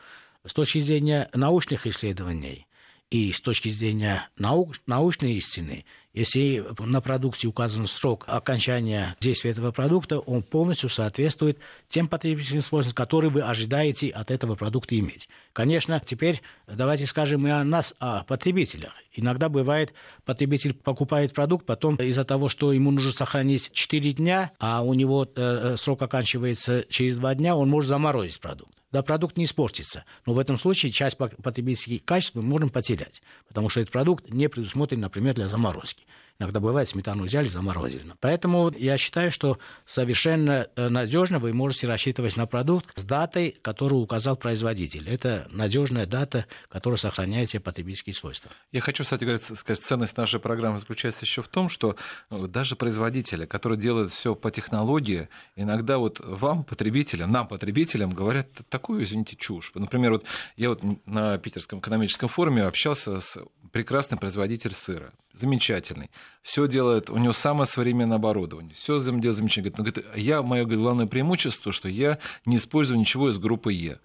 с 0.44 0.52
точки 0.52 0.78
зрения 0.78 1.28
научных 1.32 1.86
исследований 1.86 2.66
и 3.10 3.32
с 3.32 3.40
точки 3.40 3.68
зрения 3.68 4.28
наук, 4.36 4.74
научной 4.86 5.34
истины 5.34 5.84
если 6.14 6.64
на 6.78 7.00
продукте 7.00 7.48
указан 7.48 7.88
срок 7.88 8.24
окончания 8.28 9.16
действия 9.20 9.50
этого 9.50 9.72
продукта, 9.72 10.20
он 10.20 10.44
полностью 10.44 10.88
соответствует 10.88 11.58
тем 11.88 12.06
потребительским 12.06 12.60
свойствам, 12.60 12.94
которые 12.94 13.32
вы 13.32 13.42
ожидаете 13.42 14.10
от 14.10 14.30
этого 14.30 14.54
продукта 14.54 14.96
иметь. 14.96 15.28
Конечно, 15.52 16.00
теперь 16.04 16.40
давайте 16.68 17.06
скажем 17.06 17.44
и 17.48 17.50
о 17.50 17.64
нас, 17.64 17.94
о 17.98 18.22
потребителях. 18.22 18.92
Иногда 19.12 19.48
бывает, 19.48 19.92
потребитель 20.24 20.72
покупает 20.72 21.32
продукт, 21.34 21.66
потом 21.66 21.96
из-за 21.96 22.22
того, 22.22 22.48
что 22.48 22.72
ему 22.72 22.92
нужно 22.92 23.10
сохранить 23.10 23.72
4 23.72 24.12
дня, 24.12 24.52
а 24.60 24.84
у 24.84 24.94
него 24.94 25.28
э, 25.34 25.74
срок 25.76 26.00
оканчивается 26.02 26.86
через 26.88 27.16
2 27.16 27.34
дня, 27.34 27.56
он 27.56 27.68
может 27.68 27.88
заморозить 27.88 28.40
продукт 28.40 28.72
да, 28.94 29.02
продукт 29.02 29.36
не 29.36 29.46
испортится. 29.46 30.04
Но 30.24 30.34
в 30.34 30.38
этом 30.38 30.56
случае 30.56 30.92
часть 30.92 31.16
потребительских 31.16 32.04
качеств 32.04 32.36
мы 32.36 32.42
можем 32.42 32.70
потерять, 32.70 33.22
потому 33.48 33.68
что 33.68 33.80
этот 33.80 33.92
продукт 33.92 34.32
не 34.32 34.48
предусмотрен, 34.48 35.00
например, 35.00 35.34
для 35.34 35.48
заморозки. 35.48 36.04
Иногда 36.40 36.58
бывает, 36.58 36.88
сметану 36.88 37.24
взяли, 37.24 37.46
заморозили. 37.46 38.04
Поэтому 38.18 38.72
я 38.76 38.98
считаю, 38.98 39.30
что 39.30 39.58
совершенно 39.86 40.66
э, 40.74 40.88
надежно 40.88 41.38
вы 41.38 41.52
можете 41.52 41.86
рассчитывать 41.86 42.36
на 42.36 42.46
продукт 42.46 42.98
с 42.98 43.04
датой, 43.04 43.56
которую 43.62 44.02
указал 44.02 44.36
производитель. 44.36 45.08
Это 45.08 45.46
надежная 45.52 46.06
дата, 46.06 46.46
которая 46.68 46.98
сохраняет 46.98 47.50
все 47.50 47.60
потребительские 47.60 48.14
свойства. 48.14 48.50
Я 48.72 48.80
хочу, 48.80 49.04
кстати 49.04 49.22
говоря, 49.22 49.38
сказать, 49.38 49.80
ценность 49.80 50.16
нашей 50.16 50.40
программы 50.40 50.80
заключается 50.80 51.24
еще 51.24 51.40
в 51.40 51.46
том, 51.46 51.68
что 51.68 51.94
э, 52.30 52.46
даже 52.48 52.74
производители, 52.74 53.46
которые 53.46 53.78
делают 53.78 54.12
все 54.12 54.34
по 54.34 54.50
технологии, 54.50 55.28
иногда 55.54 55.98
вот 55.98 56.18
вам, 56.18 56.64
потребителям, 56.64 57.30
нам, 57.30 57.46
потребителям, 57.46 58.10
говорят 58.10 58.48
такую, 58.68 59.04
извините, 59.04 59.36
чушь. 59.36 59.70
Например, 59.76 60.10
вот 60.10 60.24
я 60.56 60.70
вот 60.70 60.82
на 61.06 61.38
Питерском 61.38 61.78
экономическом 61.78 62.28
форуме 62.28 62.64
общался 62.64 63.20
с 63.20 63.38
прекрасным 63.70 64.18
производителем 64.18 64.74
сыра, 64.74 65.12
замечательный 65.32 66.10
все 66.42 66.68
делает, 66.68 67.10
у 67.10 67.16
него 67.16 67.32
самое 67.32 67.66
современное 67.66 68.16
оборудование, 68.16 68.74
все 68.74 68.98
делает 68.98 69.32
замечательно. 69.32 69.72
Говорит, 69.76 70.04
я, 70.14 70.42
мое 70.42 70.64
главное 70.64 71.06
преимущество, 71.06 71.72
что 71.72 71.88
я 71.88 72.18
не 72.44 72.56
использую 72.56 73.00
ничего 73.00 73.30
из 73.30 73.38
группы 73.38 73.72
Е 73.72 73.98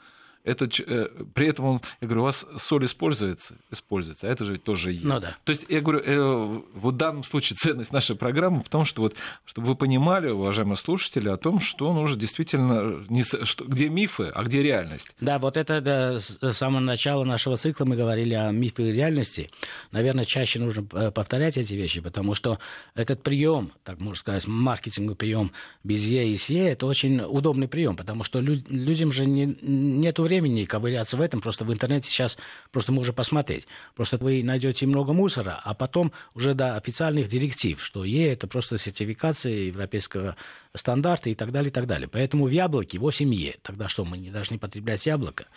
это, 0.50 0.70
э, 0.86 1.08
при 1.34 1.48
этом 1.48 1.65
он, 1.65 1.82
я 2.01 2.08
говорю, 2.08 2.22
у 2.22 2.25
вас 2.25 2.46
соль 2.58 2.86
используется? 2.86 3.56
Используется, 3.72 4.27
а 4.27 4.32
это 4.32 4.46
же 4.46 4.58
тоже 4.58 4.94
есть. 4.94 5.03
Ну, 5.03 5.20
да. 5.20 5.38
То 5.44 5.51
есть, 5.51 5.65
я 5.70 5.82
говорю, 5.82 6.01
э, 6.03 6.62
в 6.74 6.91
данном 6.91 7.24
случае 7.24 7.58
ценность 7.58 7.94
нашей 7.94 8.15
программы, 8.15 8.62
потому 8.62 8.86
что 8.86 9.01
вот, 9.01 9.15
чтобы 9.46 9.68
вы 9.68 9.75
понимали, 9.75 10.29
уважаемые 10.29 10.75
слушатели, 10.75 11.29
о 11.29 11.38
том, 11.38 11.60
что 11.60 11.94
нужно 11.94 12.20
действительно, 12.20 13.06
не, 13.10 13.24
что, 13.24 13.65
где 13.65 13.89
мифы, 13.89 14.32
а 14.34 14.44
где 14.44 14.63
реальность. 14.63 15.08
Да, 15.20 15.38
вот 15.38 15.58
это 15.58 15.82
да, 15.82 16.20
с 16.20 16.39
самого 16.53 16.79
начала 16.79 17.24
нашего 17.24 17.58
цикла 17.58 17.86
мы 17.86 17.96
говорили 17.96 18.34
о 18.34 18.51
мифе 18.51 18.89
и 18.89 18.91
реальности. 18.91 19.50
Наверное, 19.91 20.25
чаще 20.25 20.60
нужно 20.60 20.88
э, 20.94 21.12
повторять 21.12 21.58
эти 21.58 21.74
вещи, 21.74 22.01
потому 22.01 22.36
что 22.36 22.60
этот 22.96 23.22
прием, 23.24 23.72
так 23.84 24.00
можно 24.00 24.18
сказать, 24.18 24.48
маркетинговый 24.48 25.15
прием 25.15 25.51
без 25.84 26.01
Е 26.03 26.29
и 26.29 26.38
с 26.38 26.50
Е, 26.50 26.72
это 26.72 26.86
очень 26.86 27.22
удобный 27.22 27.68
прием, 27.68 27.96
потому 27.96 28.24
что 28.24 28.39
людям 28.39 29.12
же 29.12 29.25
не, 29.25 29.58
нету 29.62 30.24
времени 30.24 30.38
ковыряться 30.65 31.17
в 31.17 31.22
этом, 31.22 31.41
просто 31.41 31.65
в 31.65 31.74
интернете 31.74 32.10
сейчас 32.10 32.38
просто 32.72 32.91
можно 32.91 33.13
посмотреть. 33.13 33.67
Просто 33.96 34.17
вы 34.17 34.43
найдете 34.43 34.86
много 34.86 35.13
мусора, 35.13 35.60
а 35.63 35.74
потом 35.74 36.12
уже 36.34 36.53
до 36.53 36.75
официальных 36.75 37.27
директив, 37.27 37.81
что 37.84 38.03
Е 38.03 38.31
это 38.34 38.48
просто 38.48 38.77
сертификация 38.77 39.53
европейского 39.53 40.36
стандарта 40.75 41.29
и 41.29 41.36
так 41.36 41.51
далее, 41.51 41.69
и 41.69 41.74
так 41.74 41.88
далее. 41.88 42.08
Поэтому 42.08 42.46
в 42.46 42.51
яблоке 42.51 43.00
8 43.00 43.34
Е. 43.34 43.58
Тогда 43.62 43.88
что, 43.88 44.05
мы 44.05 44.17
не 44.17 44.31
должны 44.31 44.60
потреблять 44.60 45.05
яблоко? 45.05 45.48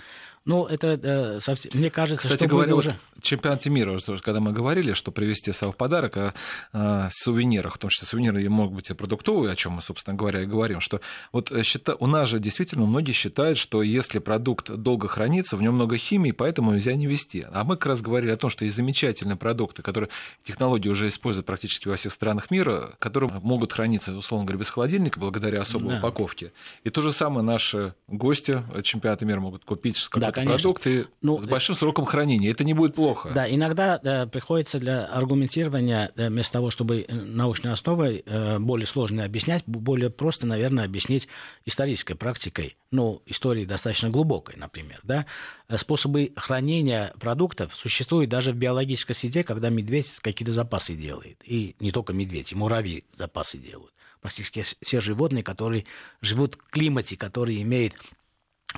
Ну, 0.44 0.66
это 0.66 0.98
э, 1.02 1.40
совсем, 1.40 1.72
мне 1.74 1.90
кажется, 1.90 2.28
Кстати 2.28 2.40
что 2.40 2.48
говоря, 2.48 2.74
уже... 2.74 2.90
Вот 2.90 2.98
чемпионате 3.22 3.70
мира, 3.70 3.98
когда 4.20 4.40
мы 4.40 4.52
говорили, 4.52 4.92
что 4.92 5.12
привезти 5.12 5.52
в 5.52 5.72
подарок 5.72 6.16
о, 6.16 6.34
о 6.72 7.08
сувенирах, 7.10 7.76
в 7.76 7.78
том 7.78 7.90
числе 7.90 8.06
сувениры 8.06 8.48
могут 8.48 8.74
быть 8.74 8.90
и 8.90 8.94
продуктовые, 8.94 9.52
о 9.52 9.56
чем 9.56 9.72
мы, 9.72 9.82
собственно 9.82 10.16
говоря, 10.16 10.42
и 10.42 10.46
говорим, 10.46 10.80
что 10.80 11.00
вот 11.32 11.50
э, 11.50 11.62
счита... 11.62 11.94
у 11.96 12.06
нас 12.06 12.28
же 12.28 12.40
действительно 12.40 12.84
многие 12.84 13.12
считают, 13.12 13.58
что 13.58 13.82
если 13.82 14.18
продукт 14.18 14.70
долго 14.70 15.08
хранится, 15.08 15.56
в 15.56 15.62
нем 15.62 15.74
много 15.74 15.96
химии, 15.96 16.32
поэтому 16.32 16.72
нельзя 16.72 16.94
не 16.94 17.06
вести. 17.06 17.46
А 17.52 17.64
мы 17.64 17.76
как 17.76 17.86
раз 17.86 18.02
говорили 18.02 18.30
о 18.30 18.36
том, 18.36 18.50
что 18.50 18.64
есть 18.64 18.76
замечательные 18.76 19.36
продукты, 19.36 19.82
которые 19.82 20.10
технологии 20.44 20.88
уже 20.88 21.08
используют 21.08 21.46
практически 21.46 21.88
во 21.88 21.96
всех 21.96 22.12
странах 22.12 22.50
мира, 22.50 22.94
которые 22.98 23.30
могут 23.42 23.72
храниться, 23.72 24.12
условно 24.12 24.46
говоря, 24.46 24.60
без 24.60 24.70
холодильника 24.70 25.20
благодаря 25.20 25.60
особой 25.60 25.92
да. 25.92 25.98
упаковке. 25.98 26.52
И 26.84 26.90
то 26.90 27.02
же 27.02 27.12
самое 27.12 27.44
наши 27.44 27.94
гости 28.08 28.62
чемпионата 28.82 29.24
мира 29.24 29.40
могут 29.40 29.64
купить 29.64 30.08
да, 30.14 30.31
конечно. 30.32 30.56
продукты 30.56 31.06
ну, 31.20 31.40
с 31.40 31.44
большим 31.44 31.74
сроком 31.74 32.04
хранения. 32.04 32.50
Это 32.50 32.64
не 32.64 32.74
будет 32.74 32.94
плохо. 32.94 33.30
Да, 33.34 33.48
иногда 33.48 33.98
да, 33.98 34.26
приходится 34.26 34.78
для 34.78 35.06
аргументирования, 35.06 36.12
да, 36.16 36.28
вместо 36.28 36.54
того, 36.54 36.70
чтобы 36.70 37.04
э, 37.06 37.14
научной 37.14 37.72
основой 37.72 38.22
э, 38.26 38.58
более 38.58 38.86
сложно 38.86 39.24
объяснять, 39.24 39.64
более 39.66 40.10
просто, 40.10 40.46
наверное, 40.46 40.84
объяснить 40.84 41.28
исторической 41.64 42.14
практикой, 42.14 42.76
ну, 42.90 43.22
истории 43.26 43.64
достаточно 43.64 44.10
глубокой, 44.10 44.56
например, 44.56 45.00
да, 45.02 45.26
способы 45.76 46.32
хранения 46.36 47.12
продуктов 47.18 47.74
существуют 47.74 48.30
даже 48.30 48.52
в 48.52 48.56
биологической 48.56 49.14
среде, 49.14 49.44
когда 49.44 49.68
медведь 49.68 50.10
какие-то 50.20 50.52
запасы 50.52 50.94
делает. 50.94 51.38
И 51.44 51.76
не 51.80 51.92
только 51.92 52.12
медведь, 52.12 52.52
и 52.52 52.54
муравьи 52.54 53.04
запасы 53.16 53.58
делают. 53.58 53.92
Практически 54.20 54.64
все 54.80 55.00
животные, 55.00 55.42
которые 55.42 55.84
живут 56.20 56.54
в 56.54 56.70
климате, 56.70 57.16
который 57.16 57.60
имеет 57.62 57.94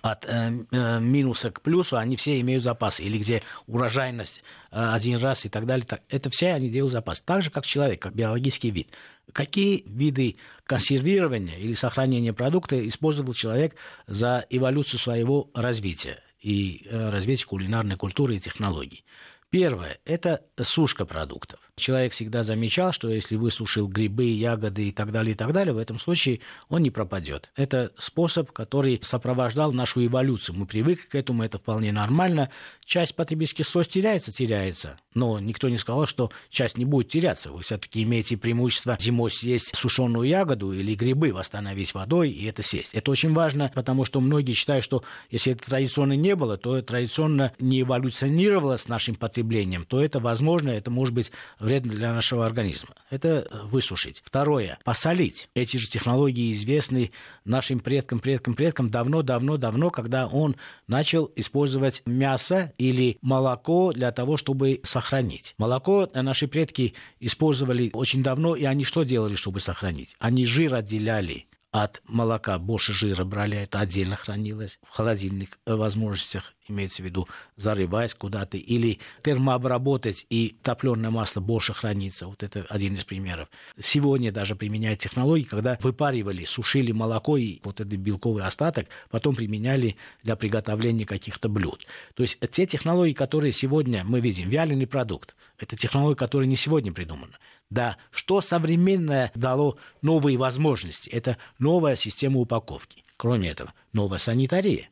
от 0.02 0.24
э, 0.26 0.52
э, 0.70 1.00
минуса 1.00 1.50
к 1.50 1.60
плюсу, 1.60 1.96
они 1.96 2.16
все 2.16 2.40
имеют 2.40 2.62
запасы. 2.62 3.02
Или 3.02 3.18
где 3.18 3.42
урожайность 3.66 4.42
э, 4.70 4.76
один 4.76 5.18
раз 5.18 5.44
и 5.44 5.48
так 5.48 5.66
далее. 5.66 5.86
Так, 5.86 6.02
это 6.08 6.30
все 6.30 6.52
они 6.52 6.68
делают 6.68 6.92
запас. 6.92 7.20
Так 7.20 7.42
же, 7.42 7.50
как 7.50 7.64
человек, 7.66 8.02
как 8.02 8.14
биологический 8.14 8.70
вид. 8.70 8.88
Какие 9.32 9.84
виды 9.86 10.36
консервирования 10.64 11.56
или 11.56 11.74
сохранения 11.74 12.32
продукта 12.32 12.86
использовал 12.86 13.34
человек 13.34 13.74
за 14.06 14.44
эволюцию 14.50 15.00
своего 15.00 15.50
развития 15.54 16.22
и 16.40 16.86
э, 16.90 17.10
развития 17.10 17.46
кулинарной 17.46 17.96
культуры 17.96 18.36
и 18.36 18.40
технологий? 18.40 19.04
Первое– 19.50 19.98
это 20.04 20.42
сушка 20.62 21.06
продуктов. 21.06 21.60
Человек 21.76 22.12
всегда 22.12 22.44
замечал, 22.44 22.92
что 22.92 23.08
если 23.08 23.34
высушил 23.34 23.88
грибы, 23.88 24.26
ягоды 24.26 24.88
и 24.88 24.92
так 24.92 25.10
далее, 25.10 25.32
и 25.32 25.36
так 25.36 25.52
далее, 25.52 25.74
в 25.74 25.78
этом 25.78 25.98
случае 25.98 26.40
он 26.68 26.82
не 26.82 26.90
пропадет. 26.90 27.50
Это 27.56 27.92
способ, 27.98 28.52
который 28.52 29.00
сопровождал 29.02 29.72
нашу 29.72 30.04
эволюцию. 30.06 30.56
Мы 30.56 30.66
привыкли 30.66 31.06
к 31.06 31.14
этому, 31.16 31.42
это 31.42 31.58
вполне 31.58 31.90
нормально. 31.90 32.50
Часть 32.84 33.16
потребительских 33.16 33.66
свойств 33.66 33.92
теряется, 33.92 34.32
теряется. 34.32 34.98
Но 35.14 35.40
никто 35.40 35.68
не 35.68 35.76
сказал, 35.76 36.06
что 36.06 36.30
часть 36.48 36.78
не 36.78 36.84
будет 36.84 37.08
теряться. 37.08 37.50
Вы 37.50 37.62
все-таки 37.62 38.04
имеете 38.04 38.36
преимущество 38.36 38.96
зимой 39.00 39.30
съесть 39.30 39.74
сушеную 39.74 40.28
ягоду 40.28 40.72
или 40.72 40.94
грибы, 40.94 41.32
восстановить 41.32 41.92
водой 41.92 42.30
и 42.30 42.46
это 42.46 42.62
съесть. 42.62 42.94
Это 42.94 43.10
очень 43.10 43.32
важно, 43.32 43.72
потому 43.74 44.04
что 44.04 44.20
многие 44.20 44.52
считают, 44.52 44.84
что 44.84 45.02
если 45.28 45.52
это 45.52 45.64
традиционно 45.64 46.14
не 46.14 46.36
было, 46.36 46.56
то 46.56 46.80
традиционно 46.82 47.52
не 47.58 47.80
эволюционировало 47.80 48.76
с 48.76 48.86
нашим 48.86 49.16
потреблением, 49.44 49.84
то 49.84 50.02
это 50.02 50.20
возможно, 50.20 50.70
это 50.70 50.90
может 50.90 51.14
быть 51.14 51.30
вредно 51.58 51.92
для 51.92 52.12
нашего 52.12 52.46
организма. 52.46 52.94
Это 53.10 53.46
высушить. 53.64 54.22
Второе. 54.24 54.78
Посолить. 54.84 55.48
Эти 55.54 55.76
же 55.76 55.88
технологии 55.88 56.52
известны 56.52 57.12
нашим 57.44 57.80
предкам, 57.80 58.20
предкам, 58.20 58.54
предкам 58.54 58.90
давно-давно-давно, 58.90 59.90
когда 59.90 60.26
он 60.26 60.56
начал 60.88 61.30
использовать 61.36 62.02
мясо 62.06 62.72
или 62.78 63.18
молоко 63.20 63.92
для 63.92 64.10
того, 64.10 64.36
чтобы 64.36 64.80
сохранить. 64.82 65.54
Молоко 65.58 66.08
наши 66.14 66.48
предки 66.48 66.94
использовали 67.20 67.90
очень 67.92 68.22
давно, 68.22 68.56
и 68.56 68.64
они 68.64 68.84
что 68.84 69.04
делали, 69.04 69.36
чтобы 69.36 69.60
сохранить? 69.60 70.16
Они 70.18 70.44
жир 70.46 70.74
отделяли 70.74 71.46
от 71.74 72.00
молока 72.06 72.56
больше 72.60 72.92
жира 72.92 73.24
брали, 73.24 73.58
это 73.58 73.80
отдельно 73.80 74.14
хранилось 74.14 74.78
в 74.88 74.94
холодильных 74.94 75.58
э, 75.66 75.74
возможностях, 75.74 76.54
имеется 76.68 77.02
в 77.02 77.04
виду 77.04 77.26
зарываясь 77.56 78.14
куда-то, 78.14 78.56
или 78.56 79.00
термообработать 79.24 80.24
и 80.30 80.56
топленое 80.62 81.10
масло 81.10 81.40
больше 81.40 81.74
хранится. 81.74 82.28
Вот 82.28 82.44
это 82.44 82.64
один 82.68 82.94
из 82.94 83.02
примеров. 83.02 83.48
Сегодня 83.76 84.30
даже 84.30 84.54
применяют 84.54 85.00
технологии, 85.00 85.42
когда 85.42 85.76
выпаривали, 85.80 86.44
сушили 86.44 86.92
молоко 86.92 87.36
и 87.36 87.58
вот 87.64 87.80
этот 87.80 87.98
белковый 87.98 88.44
остаток, 88.44 88.86
потом 89.10 89.34
применяли 89.34 89.96
для 90.22 90.36
приготовления 90.36 91.06
каких-то 91.06 91.48
блюд. 91.48 91.84
То 92.14 92.22
есть 92.22 92.38
те 92.52 92.66
технологии, 92.66 93.14
которые 93.14 93.52
сегодня 93.52 94.04
мы 94.04 94.20
видим, 94.20 94.48
вяленый 94.48 94.86
продукт, 94.86 95.34
это 95.58 95.76
технология, 95.76 96.14
которая 96.14 96.46
не 96.46 96.56
сегодня 96.56 96.92
придумана. 96.92 97.36
Да, 97.74 97.96
что 98.12 98.40
современное 98.40 99.32
дало 99.34 99.78
новые 100.00 100.38
возможности? 100.38 101.10
Это 101.10 101.38
новая 101.58 101.96
система 101.96 102.38
упаковки. 102.38 103.02
Кроме 103.16 103.48
этого, 103.48 103.74
новая 103.92 104.18
санитария. 104.18 104.88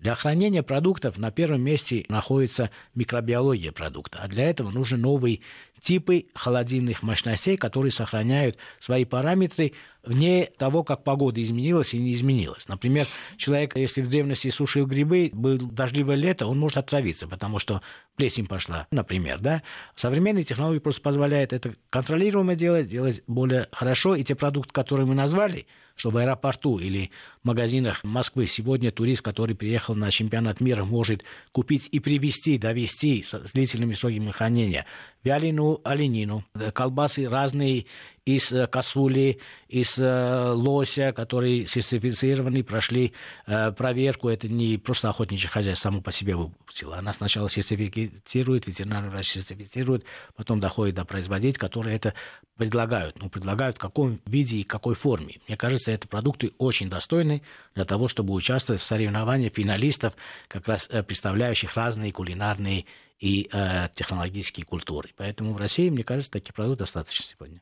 Для 0.00 0.14
хранения 0.14 0.62
продуктов 0.62 1.16
на 1.16 1.30
первом 1.30 1.62
месте 1.62 2.04
находится 2.10 2.70
микробиология 2.94 3.72
продукта, 3.72 4.18
а 4.22 4.28
для 4.28 4.50
этого 4.50 4.70
нужны 4.70 4.98
новые 4.98 5.40
типы 5.80 6.26
холодильных 6.34 7.02
мощностей, 7.02 7.56
которые 7.56 7.92
сохраняют 7.92 8.56
свои 8.80 9.04
параметры 9.04 9.72
вне 10.06 10.50
того, 10.56 10.84
как 10.84 11.04
погода 11.04 11.42
изменилась 11.42 11.92
и 11.92 11.98
не 11.98 12.12
изменилась. 12.12 12.68
Например, 12.68 13.06
человек, 13.36 13.76
если 13.76 14.02
в 14.02 14.08
древности 14.08 14.50
сушил 14.50 14.86
грибы, 14.86 15.30
был 15.32 15.58
дождливое 15.58 16.16
лето, 16.16 16.46
он 16.46 16.58
может 16.58 16.78
отравиться, 16.78 17.26
потому 17.26 17.58
что 17.58 17.82
плесень 18.16 18.46
пошла, 18.46 18.86
например. 18.90 19.40
Да? 19.40 19.62
Современные 19.94 20.44
технологии 20.44 20.78
просто 20.78 21.02
позволяют 21.02 21.52
это 21.52 21.74
контролируемо 21.90 22.54
делать, 22.54 22.88
делать 22.88 23.22
более 23.26 23.68
хорошо, 23.72 24.14
и 24.14 24.22
те 24.22 24.34
продукты, 24.34 24.72
которые 24.72 25.06
мы 25.06 25.14
назвали, 25.14 25.66
что 25.96 26.10
в 26.10 26.16
аэропорту 26.18 26.78
или 26.78 27.10
в 27.42 27.46
магазинах 27.46 28.04
Москвы 28.04 28.46
сегодня 28.46 28.92
турист, 28.92 29.22
который 29.22 29.56
приехал 29.56 29.94
на 29.94 30.10
чемпионат 30.10 30.60
мира, 30.60 30.84
может 30.84 31.24
купить 31.52 31.88
и 31.90 32.00
привезти, 32.00 32.58
довести 32.58 33.22
с 33.22 33.52
длительными 33.52 33.94
сроками 33.94 34.30
хранения 34.30 34.86
вяленую 35.26 35.80
оленину, 35.82 36.44
колбасы 36.72 37.28
разные 37.28 37.86
из 38.26 38.52
э, 38.52 38.66
косули, 38.66 39.38
из 39.68 39.98
э, 39.98 40.50
лося, 40.52 41.12
которые 41.12 41.66
сертифицированы, 41.66 42.62
прошли 42.64 43.12
э, 43.46 43.72
проверку. 43.72 44.28
Это 44.28 44.48
не 44.48 44.78
просто 44.78 45.08
охотничье 45.08 45.48
хозяйство 45.48 45.88
само 45.88 46.00
по 46.00 46.10
себе 46.10 46.34
выпустило. 46.34 46.98
Она 46.98 47.12
сначала 47.12 47.48
сертифицирует, 47.48 48.66
ветеринарный 48.66 49.10
врач 49.10 49.28
сертифицирует, 49.28 50.04
потом 50.34 50.58
доходит 50.58 50.96
до 50.96 51.04
производителей, 51.04 51.58
которые 51.58 51.96
это 51.96 52.14
предлагают. 52.56 53.16
Ну, 53.22 53.30
предлагают 53.30 53.76
в 53.76 53.80
каком 53.80 54.20
виде 54.26 54.58
и 54.58 54.64
какой 54.64 54.96
форме. 54.96 55.36
Мне 55.46 55.56
кажется, 55.56 55.92
это 55.92 56.08
продукты 56.08 56.52
очень 56.58 56.90
достойны 56.90 57.42
для 57.76 57.84
того, 57.84 58.08
чтобы 58.08 58.32
участвовать 58.32 58.80
в 58.80 58.84
соревнованиях 58.84 59.54
финалистов, 59.54 60.14
как 60.48 60.66
раз 60.66 60.88
представляющих 61.06 61.74
разные 61.74 62.12
кулинарные 62.12 62.86
и 63.18 63.48
э, 63.52 63.88
технологические 63.94 64.66
культуры. 64.66 65.10
Поэтому 65.16 65.52
в 65.52 65.56
России, 65.56 65.88
мне 65.90 66.04
кажется, 66.04 66.30
таких 66.30 66.54
продуктов 66.54 66.86
достаточно 66.86 67.24
сегодня. 67.24 67.60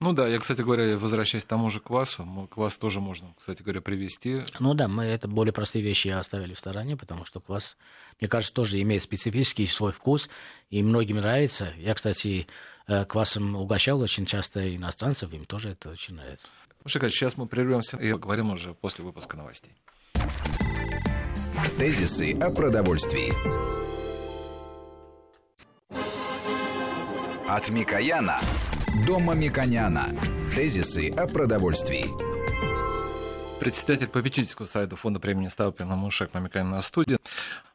Ну 0.00 0.12
да, 0.12 0.28
я, 0.28 0.38
кстати 0.38 0.60
говоря, 0.60 0.98
возвращаясь 0.98 1.44
к 1.44 1.48
тому 1.48 1.70
же 1.70 1.80
квасу, 1.80 2.26
квас 2.50 2.76
тоже 2.76 3.00
можно, 3.00 3.34
кстати 3.38 3.62
говоря, 3.62 3.80
привести. 3.80 4.42
Ну 4.58 4.74
да, 4.74 4.88
мы 4.88 5.04
это 5.04 5.26
более 5.26 5.52
простые 5.52 5.82
вещи 5.82 6.08
оставили 6.08 6.54
в 6.54 6.58
стороне, 6.58 6.96
потому 6.96 7.24
что 7.24 7.40
квас, 7.40 7.76
мне 8.20 8.28
кажется, 8.28 8.54
тоже 8.54 8.80
имеет 8.82 9.02
специфический 9.02 9.66
свой 9.66 9.92
вкус, 9.92 10.28
и 10.68 10.82
многим 10.82 11.16
нравится. 11.16 11.72
Я, 11.78 11.94
кстати, 11.94 12.46
э, 12.86 13.04
квасом 13.06 13.56
угощал 13.56 14.00
очень 14.00 14.26
часто 14.26 14.74
иностранцев, 14.76 15.32
им 15.32 15.46
тоже 15.46 15.70
это 15.70 15.90
очень 15.90 16.14
нравится. 16.14 16.48
Ну, 16.84 16.88
Шикарно, 16.88 17.10
сейчас 17.10 17.36
мы 17.36 17.46
прервемся 17.46 17.96
и 17.96 18.12
поговорим 18.12 18.52
уже 18.52 18.74
после 18.74 19.04
выпуска 19.04 19.36
новостей. 19.36 19.72
Тезисы 21.78 22.32
о 22.38 22.50
продовольствии. 22.50 23.65
От 27.48 27.68
Микояна 27.68 28.40
Дома 29.06 29.34
Миконяна. 29.34 30.08
Тезисы 30.52 31.10
о 31.10 31.28
продовольствии. 31.28 32.06
Председатель 33.60 34.08
попечительского 34.08 34.66
совета 34.66 34.96
фонда 34.96 35.20
премии 35.20 35.46
Сталпина 35.46 35.94
Мушек 35.94 36.34
Мамиканин 36.34 36.70
на 36.70 36.82
студии. 36.82 37.18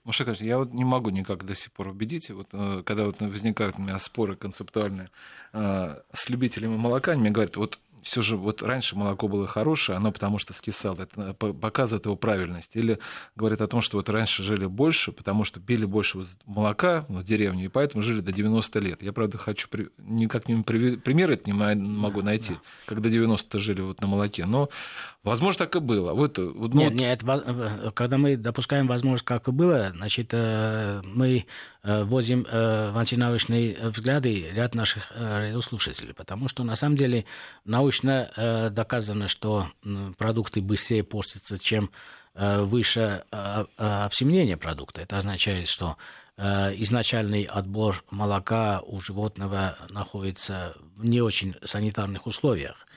Мушек, 0.04 0.28
я 0.42 0.58
вот 0.58 0.74
не 0.74 0.84
могу 0.84 1.10
никак 1.10 1.46
до 1.46 1.56
сих 1.56 1.72
пор 1.72 1.88
убедить, 1.88 2.30
вот, 2.32 2.48
э, 2.52 2.84
когда 2.86 3.06
вот 3.06 3.22
возникают 3.22 3.78
у 3.78 3.82
меня 3.82 3.98
споры 3.98 4.36
концептуальные 4.36 5.10
э, 5.54 5.96
с 6.12 6.30
любителями 6.30 6.76
молока, 6.76 7.14
они 7.14 7.22
мне 7.22 7.30
говорят, 7.30 7.56
вот 7.56 7.80
все 8.04 8.22
же 8.22 8.38
вот 8.38 8.62
раньше 8.62 8.96
молоко 8.96 9.28
было 9.28 9.48
хорошее, 9.48 9.98
оно 9.98 10.12
потому 10.12 10.38
что 10.38 10.54
скисало. 10.54 11.02
Это 11.02 11.34
показывает 11.34 12.06
его 12.06 12.16
правильность. 12.16 12.76
Или 12.76 13.00
говорит 13.36 13.62
о 13.62 13.68
том, 13.68 13.82
что 13.82 13.98
вот 13.98 14.10
раньше 14.10 14.44
жили 14.44 14.66
больше, 14.66 15.12
потому 15.12 15.44
что 15.44 15.60
пили 15.60 15.86
больше 15.86 16.26
молока 16.46 17.06
в 17.08 17.24
деревне, 17.24 17.66
и 17.66 17.68
поэтому 17.68 18.02
жили 18.02 18.22
до 18.22 18.32
90 18.32 18.80
лет. 18.80 19.04
Я, 19.04 19.14
правда, 19.14 19.38
хочу 19.38 19.68
никак 19.98 20.48
не 20.48 20.62
пример 20.64 21.32
это 21.32 21.50
не 21.50 21.54
могу 21.54 22.22
найти, 22.22 22.58
когда 22.86 23.10
90 23.10 23.60
жили 23.60 23.82
вот 23.82 24.02
на 24.02 24.08
молоке. 24.08 24.46
Но 24.46 24.70
Возможно, 25.24 25.66
так 25.66 25.76
и 25.76 25.80
было. 25.80 26.14
Вот, 26.14 26.40
вот, 26.40 26.74
нет, 26.74 26.94
ну, 26.94 27.00
нет, 27.00 27.94
когда 27.94 28.18
мы 28.18 28.38
допускаем 28.38 28.88
возможность, 28.88 29.24
как 29.24 29.48
и 29.48 29.52
было, 29.52 29.92
значит, 29.92 30.30
э, 30.32 31.02
мы 31.04 31.46
э, 31.84 32.04
вводим 32.04 32.48
э, 32.50 32.92
в 32.92 32.98
антинаучные 32.98 33.78
взгляды 33.90 34.50
ряд 34.52 34.74
наших 34.74 35.12
радиослушателей, 35.16 36.16
потому 36.16 36.48
что, 36.48 36.64
на 36.64 36.76
самом 36.76 36.96
деле, 36.96 37.26
научно 37.66 38.72
доказано, 38.72 39.28
что 39.28 39.68
продукты 40.18 40.62
быстрее 40.62 41.04
портятся, 41.04 41.60
чем 41.60 41.92
выше 42.34 43.24
обсемнение 43.78 44.58
продукта. 44.58 45.02
Это 45.02 45.18
означает, 45.18 45.68
что 45.68 45.98
изначальный 46.38 47.44
отбор 47.44 48.04
молока 48.10 48.82
у 48.86 49.02
животного 49.02 49.78
находится 49.90 50.76
в 50.96 51.06
не 51.06 51.22
очень 51.22 51.56
санитарных 51.64 52.26
условиях. 52.26 52.88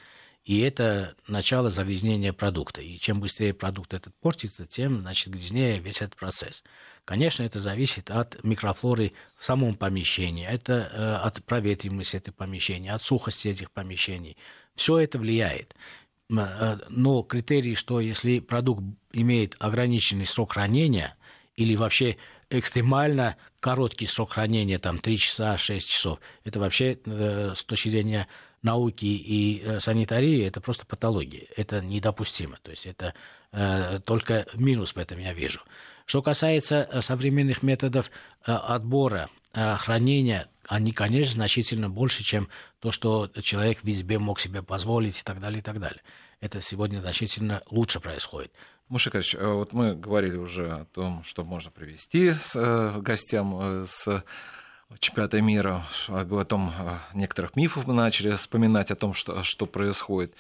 И 0.45 0.61
это 0.61 1.17
начало 1.27 1.71
загрязнения 1.71 2.35
продукта. 2.35 2.83
И 2.83 2.99
чем 2.99 3.21
быстрее 3.21 3.55
продукт 3.55 3.95
этот 3.95 4.15
портится, 4.17 4.67
тем, 4.67 5.01
значит, 5.01 5.33
грязнее 5.33 5.79
весь 5.79 6.03
этот 6.03 6.17
процесс. 6.17 6.63
Конечно, 7.07 7.43
это 7.43 7.61
зависит 7.61 8.11
от 8.11 8.43
микрофлоры 8.45 9.13
в 9.37 9.45
самом 9.45 9.75
помещении, 9.75 10.47
это 10.47 10.91
э, 10.93 11.27
от 11.27 11.43
проветриваемости 11.45 12.17
этого 12.17 12.35
помещения, 12.35 12.93
от 12.93 13.03
сухости 13.03 13.49
этих 13.49 13.71
помещений. 13.71 14.37
Все 14.75 14.99
это 14.99 15.19
влияет. 15.19 15.75
Э, 16.31 16.79
но 16.89 17.23
критерий, 17.23 17.75
что 17.75 18.01
если 18.01 18.41
продукт 18.41 18.83
имеет 19.13 19.57
ограниченный 19.59 20.27
срок 20.27 20.53
хранения 20.53 21.17
или 21.57 21.75
вообще 21.75 22.17
экстремально 22.51 23.37
короткий 23.61 24.07
срок 24.07 24.33
хранения, 24.33 24.79
там 24.79 24.99
3 24.99 25.19
часа, 25.19 25.57
6 25.57 25.89
часов, 25.89 26.21
это 26.45 26.61
вообще 26.61 26.99
э, 27.05 27.53
с 27.55 27.65
точки 27.65 27.89
зрения 27.89 28.29
науки 28.65 29.05
и 29.05 29.63
э, 29.63 29.81
санитарии 29.81 30.45
это 30.45 30.61
просто 30.61 30.87
патология. 30.87 31.47
Это 31.57 31.81
недопустимо. 31.81 32.59
То 32.63 32.71
есть 32.71 32.87
это 32.87 33.15
э, 33.53 34.01
только 34.05 34.47
минус 34.55 34.95
в 34.95 34.99
этом 34.99 35.19
я 35.19 35.33
вижу. 35.33 35.61
Что 36.07 36.23
касается 36.23 36.89
э, 36.91 37.01
современных 37.03 37.63
методов 37.63 38.11
э, 38.47 38.53
отбора, 38.53 39.29
э, 39.53 39.77
хранения, 39.77 40.49
они, 40.67 40.93
конечно, 40.93 41.35
значительно 41.35 41.91
больше, 41.91 42.25
чем 42.25 42.49
то, 42.81 42.91
что 42.91 43.29
человек 43.43 43.79
в 43.83 43.91
себе 43.91 44.19
мог 44.19 44.41
себе 44.41 44.63
позволить 44.63 45.21
и 45.21 45.23
так 45.23 45.41
далее, 45.41 45.61
и 45.61 45.63
так 45.63 45.79
далее. 45.79 46.01
Это 46.41 46.61
сегодня 46.61 47.01
значительно 47.01 47.63
лучше 47.71 48.01
происходит. 48.01 48.53
Мушикович, 48.89 49.35
э, 49.35 49.47
вот 49.47 49.73
мы 49.73 49.95
говорили 49.95 50.37
уже 50.37 50.71
о 50.73 50.85
том, 50.87 51.23
что 51.25 51.45
можно 51.45 51.71
привести 51.71 52.33
с 52.33 52.55
э, 52.57 53.01
гостям, 53.01 53.87
с 53.87 54.25
чемпионата 54.99 55.41
мира, 55.41 55.87
о 56.09 56.45
том 56.45 56.73
некоторых 57.13 57.57
мифов 57.57 57.87
мы 57.87 57.95
начали 57.95 58.35
вспоминать 58.37 58.91
о 58.91 58.97
том, 58.97 59.15
что, 59.15 59.43
что 59.43 59.67
происходит. 59.67 60.35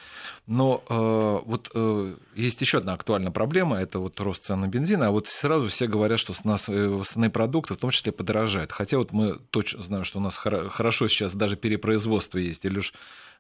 Но 0.47 0.83
э, 0.89 1.49
вот 1.49 1.71
э, 1.75 2.15
есть 2.35 2.61
еще 2.61 2.79
одна 2.79 2.95
актуальная 2.95 3.31
проблема, 3.31 3.79
это 3.79 3.99
вот 3.99 4.19
рост 4.21 4.45
цен 4.45 4.61
на 4.61 4.69
бензин, 4.69 5.03
а 5.03 5.11
вот 5.11 5.29
сразу 5.29 5.69
все 5.69 5.87
говорят, 5.87 6.19
что 6.19 6.33
у 6.33 6.49
нас 6.49 6.69
э, 6.69 7.01
основные 7.01 7.31
продукты 7.31 7.75
в 7.75 7.79
том 7.79 7.91
числе 7.91 8.13
подорожают. 8.13 8.73
Хотя 8.73 8.99
вот 8.99 9.13
мы 9.13 9.39
точно 9.51 9.83
знаем, 9.83 10.05
что 10.05 10.19
у 10.19 10.23
нас 10.23 10.37
хорошо 10.37 11.09
сейчас 11.09 11.33
даже 11.35 11.57
перепроизводство 11.57 12.39
есть, 12.39 12.65
или 12.65 12.79
уж 12.79 12.93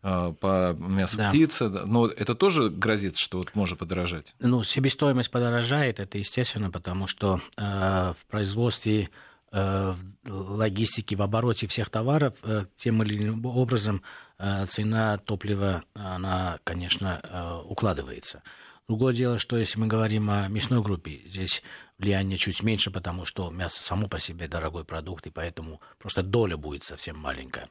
по 0.02 0.76
мясу 0.78 1.16
да. 1.16 1.30
птицы, 1.30 1.66
но 1.70 2.06
это 2.08 2.34
тоже 2.34 2.68
грозит, 2.68 3.16
что 3.16 3.38
вот 3.38 3.54
может 3.54 3.78
подорожать? 3.78 4.34
Ну, 4.38 4.62
себестоимость 4.62 5.30
подорожает, 5.30 5.98
это 5.98 6.18
естественно, 6.18 6.70
потому 6.70 7.06
что 7.06 7.40
э, 7.56 7.62
в 7.62 8.26
производстве 8.30 9.08
в 9.54 10.56
логистике, 10.56 11.14
в 11.14 11.22
обороте 11.22 11.68
всех 11.68 11.88
товаров 11.88 12.34
э, 12.42 12.64
тем 12.76 13.02
или 13.02 13.16
иным 13.16 13.46
образом 13.46 14.02
э, 14.38 14.66
цена 14.66 15.18
топлива, 15.18 15.84
она, 15.94 16.58
конечно, 16.64 17.62
укладывается. 17.66 18.42
Другое 18.88 19.14
дело, 19.14 19.38
что 19.38 19.56
если 19.56 19.78
мы 19.78 19.86
говорим 19.86 20.28
о 20.28 20.48
мясной 20.48 20.82
группе, 20.82 21.22
здесь 21.24 21.62
влияние 21.98 22.36
чуть 22.36 22.62
меньше, 22.62 22.90
потому 22.90 23.24
что 23.24 23.50
мясо 23.50 23.82
само 23.82 24.08
по 24.08 24.18
себе 24.18 24.48
дорогой 24.48 24.84
продукт, 24.84 25.26
и 25.26 25.30
поэтому 25.30 25.80
просто 25.98 26.22
доля 26.22 26.56
будет 26.56 26.82
совсем 26.82 27.16
маленькая. 27.16 27.68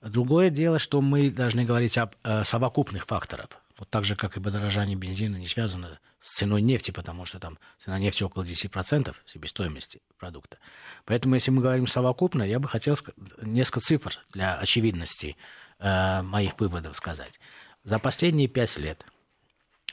Другое 0.00 0.50
дело, 0.50 0.78
что 0.78 1.00
мы 1.00 1.30
должны 1.30 1.64
говорить 1.64 1.98
об 1.98 2.14
совокупных 2.44 3.06
факторах. 3.06 3.48
Вот 3.78 3.88
так 3.90 4.04
же, 4.04 4.16
как 4.16 4.36
и 4.36 4.40
подорожание 4.40 4.96
бензина, 4.96 5.36
не 5.36 5.46
связано 5.46 6.00
с 6.20 6.34
ценой 6.34 6.62
нефти, 6.62 6.90
потому 6.90 7.24
что 7.24 7.38
там 7.38 7.58
цена 7.78 7.98
нефти 7.98 8.24
около 8.24 8.42
10% 8.42 9.14
себестоимости 9.24 10.02
продукта. 10.18 10.58
Поэтому, 11.04 11.36
если 11.36 11.52
мы 11.52 11.62
говорим 11.62 11.86
совокупно, 11.86 12.42
я 12.42 12.58
бы 12.58 12.68
хотел 12.68 12.96
несколько 13.40 13.80
цифр 13.80 14.18
для 14.32 14.56
очевидности 14.56 15.36
э, 15.78 16.22
моих 16.22 16.58
выводов 16.58 16.96
сказать. 16.96 17.38
За 17.84 18.00
последние 18.00 18.48
пять 18.48 18.76
лет 18.78 19.04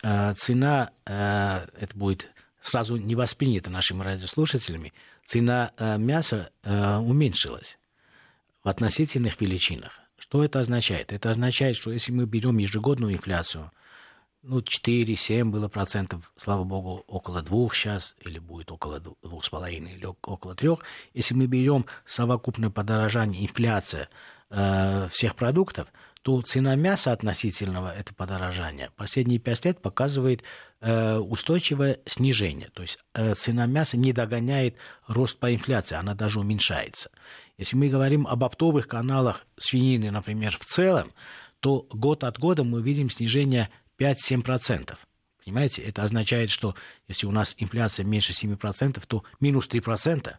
э, 0.02 0.34
цена, 0.34 0.90
э, 1.06 1.68
это 1.80 1.96
будет 1.96 2.32
сразу 2.62 2.98
не 2.98 3.14
воспринято 3.14 3.70
нашими 3.70 4.02
радиослушателями, 4.02 4.94
цена 5.24 5.74
э, 5.78 6.00
мяса 6.00 6.52
э, 6.64 6.96
уменьшилась 6.98 7.78
в 8.64 8.68
относительных 8.70 9.40
величинах. 9.40 10.00
Что 10.28 10.44
это 10.44 10.60
означает? 10.60 11.14
Это 11.14 11.30
означает, 11.30 11.76
что 11.76 11.92
если 11.92 12.12
мы 12.12 12.26
берем 12.26 12.58
ежегодную 12.58 13.14
инфляцию, 13.14 13.72
ну, 14.42 14.60
4-7 14.60 15.46
было 15.46 15.68
процентов, 15.68 16.32
слава 16.36 16.64
богу, 16.64 17.04
около 17.08 17.44
двух 17.44 17.76
сейчас, 17.76 18.16
или 18.22 18.40
будет 18.40 18.72
около 18.72 19.00
двух 19.00 19.46
с 19.46 19.50
половиной, 19.50 19.94
или 19.94 20.06
около 20.06 20.56
трех. 20.56 20.80
Если 21.14 21.36
мы 21.36 21.46
берем 21.46 21.86
совокупное 22.08 22.72
подорожание, 22.72 23.46
инфляция 23.46 24.10
э, 24.50 25.08
всех 25.12 25.36
продуктов, 25.36 25.90
то 26.26 26.42
цена 26.42 26.74
мяса 26.76 27.12
относительного 27.12 27.96
это 27.96 28.12
подорожания 28.16 28.90
последние 28.96 29.38
пять 29.38 29.64
лет 29.64 29.80
показывает 29.80 30.42
э, 30.82 31.18
устойчивое 31.18 32.00
снижение. 32.08 32.70
То 32.74 32.82
есть 32.82 32.98
э, 33.14 33.36
цена 33.36 33.68
мяса 33.68 33.96
не 33.96 34.12
догоняет 34.12 34.76
рост 35.08 35.38
по 35.38 35.54
инфляции, 35.54 35.96
она 35.96 36.16
даже 36.16 36.40
уменьшается. 36.40 37.12
Если 37.60 37.76
мы 37.76 37.90
говорим 37.90 38.26
об 38.26 38.44
оптовых 38.44 38.88
каналах 38.88 39.46
свинины, 39.58 40.10
например, 40.10 40.58
в 40.60 40.66
целом, 40.66 41.14
то 41.60 41.86
год 41.92 42.24
от 42.24 42.40
года 42.40 42.64
мы 42.64 42.82
видим 42.82 43.12
снижение 43.12 43.70
5-7%. 44.00 44.98
Понимаете, 45.46 45.84
это 45.84 46.02
означает, 46.02 46.50
что 46.50 46.74
если 47.08 47.28
у 47.28 47.32
нас 47.32 47.54
инфляция 47.60 48.04
меньше 48.04 48.34
7%, 48.34 49.00
то 49.08 49.24
минус 49.40 49.70
3% 49.70 50.34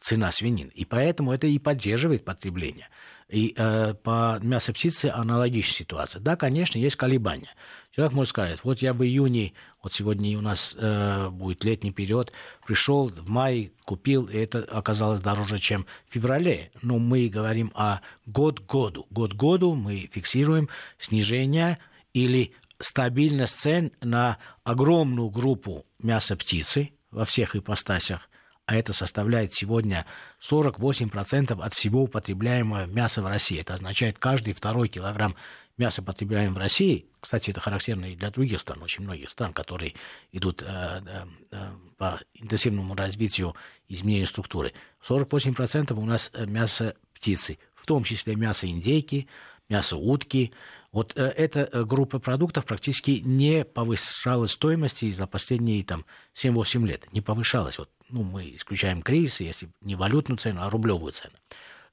цена 0.00 0.32
свинины. 0.32 0.70
И 0.74 0.84
поэтому 0.84 1.32
это 1.32 1.46
и 1.46 1.60
поддерживает 1.60 2.24
потребление. 2.24 2.88
И 3.28 3.54
э, 3.56 3.94
по 3.94 4.38
мясу 4.40 4.72
птицы 4.72 5.06
аналогичная 5.06 5.74
ситуация. 5.74 6.20
Да, 6.20 6.36
конечно, 6.36 6.78
есть 6.78 6.96
колебания. 6.96 7.54
Человек 7.94 8.14
может 8.14 8.30
сказать, 8.30 8.60
вот 8.62 8.80
я 8.80 8.94
в 8.94 9.04
июне, 9.04 9.52
вот 9.82 9.92
сегодня 9.92 10.38
у 10.38 10.40
нас 10.40 10.74
э, 10.78 11.28
будет 11.30 11.62
летний 11.64 11.90
период, 11.90 12.32
пришел 12.66 13.08
в 13.08 13.28
мае, 13.28 13.72
купил, 13.84 14.26
и 14.26 14.36
это 14.36 14.60
оказалось 14.60 15.20
дороже, 15.20 15.58
чем 15.58 15.84
в 16.08 16.14
феврале. 16.14 16.70
Но 16.80 16.98
мы 16.98 17.28
говорим 17.28 17.70
о 17.74 18.00
год 18.24 18.60
году. 18.60 19.06
Год 19.10 19.34
году 19.34 19.74
мы 19.74 20.08
фиксируем 20.10 20.70
снижение 20.98 21.78
или 22.14 22.52
стабильность 22.80 23.60
цен 23.60 23.92
на 24.00 24.38
огромную 24.64 25.28
группу 25.28 25.84
мяса 25.98 26.36
птицы 26.36 26.92
во 27.10 27.24
всех 27.24 27.56
ипостасях, 27.56 28.27
а 28.68 28.76
это 28.76 28.92
составляет 28.92 29.54
сегодня 29.54 30.04
48% 30.42 31.58
от 31.58 31.72
всего 31.72 32.02
употребляемого 32.02 32.84
мяса 32.84 33.22
в 33.22 33.26
России. 33.26 33.58
Это 33.58 33.72
означает, 33.72 34.18
каждый 34.18 34.52
второй 34.52 34.88
килограмм 34.88 35.36
мяса, 35.78 36.02
потребляем 36.02 36.52
в 36.52 36.58
России, 36.58 37.06
кстати, 37.18 37.50
это 37.50 37.60
характерно 37.60 38.12
и 38.12 38.14
для 38.14 38.30
других 38.30 38.60
стран, 38.60 38.82
очень 38.82 39.04
многих 39.04 39.30
стран, 39.30 39.54
которые 39.54 39.94
идут 40.32 40.60
э, 40.60 40.66
э, 40.66 41.24
э 41.50 41.70
по 41.96 42.20
интенсивному 42.34 42.94
развитию 42.94 43.56
изменения 43.88 44.26
структуры. 44.26 44.74
48% 45.02 45.94
у 45.94 46.04
нас 46.04 46.30
э, 46.34 46.44
мясо 46.44 46.94
птицы, 47.14 47.58
в 47.74 47.86
том 47.86 48.04
числе 48.04 48.36
мясо 48.36 48.68
индейки, 48.68 49.28
мясо 49.70 49.96
утки, 49.96 50.52
вот 50.92 51.12
э, 51.16 51.22
эта 51.22 51.68
э, 51.70 51.84
группа 51.84 52.18
продуктов 52.18 52.64
практически 52.64 53.22
не 53.24 53.64
повышалась 53.64 54.52
стоимости 54.52 55.10
за 55.10 55.26
последние 55.26 55.84
там, 55.84 56.06
7-8 56.34 56.86
лет. 56.86 57.12
Не 57.12 57.20
повышалась. 57.20 57.78
Вот, 57.78 57.90
ну, 58.08 58.22
мы 58.22 58.54
исключаем 58.56 59.02
кризис, 59.02 59.40
если 59.40 59.68
не 59.82 59.96
валютную 59.96 60.38
цену, 60.38 60.62
а 60.62 60.70
рублевую 60.70 61.12
цену. 61.12 61.34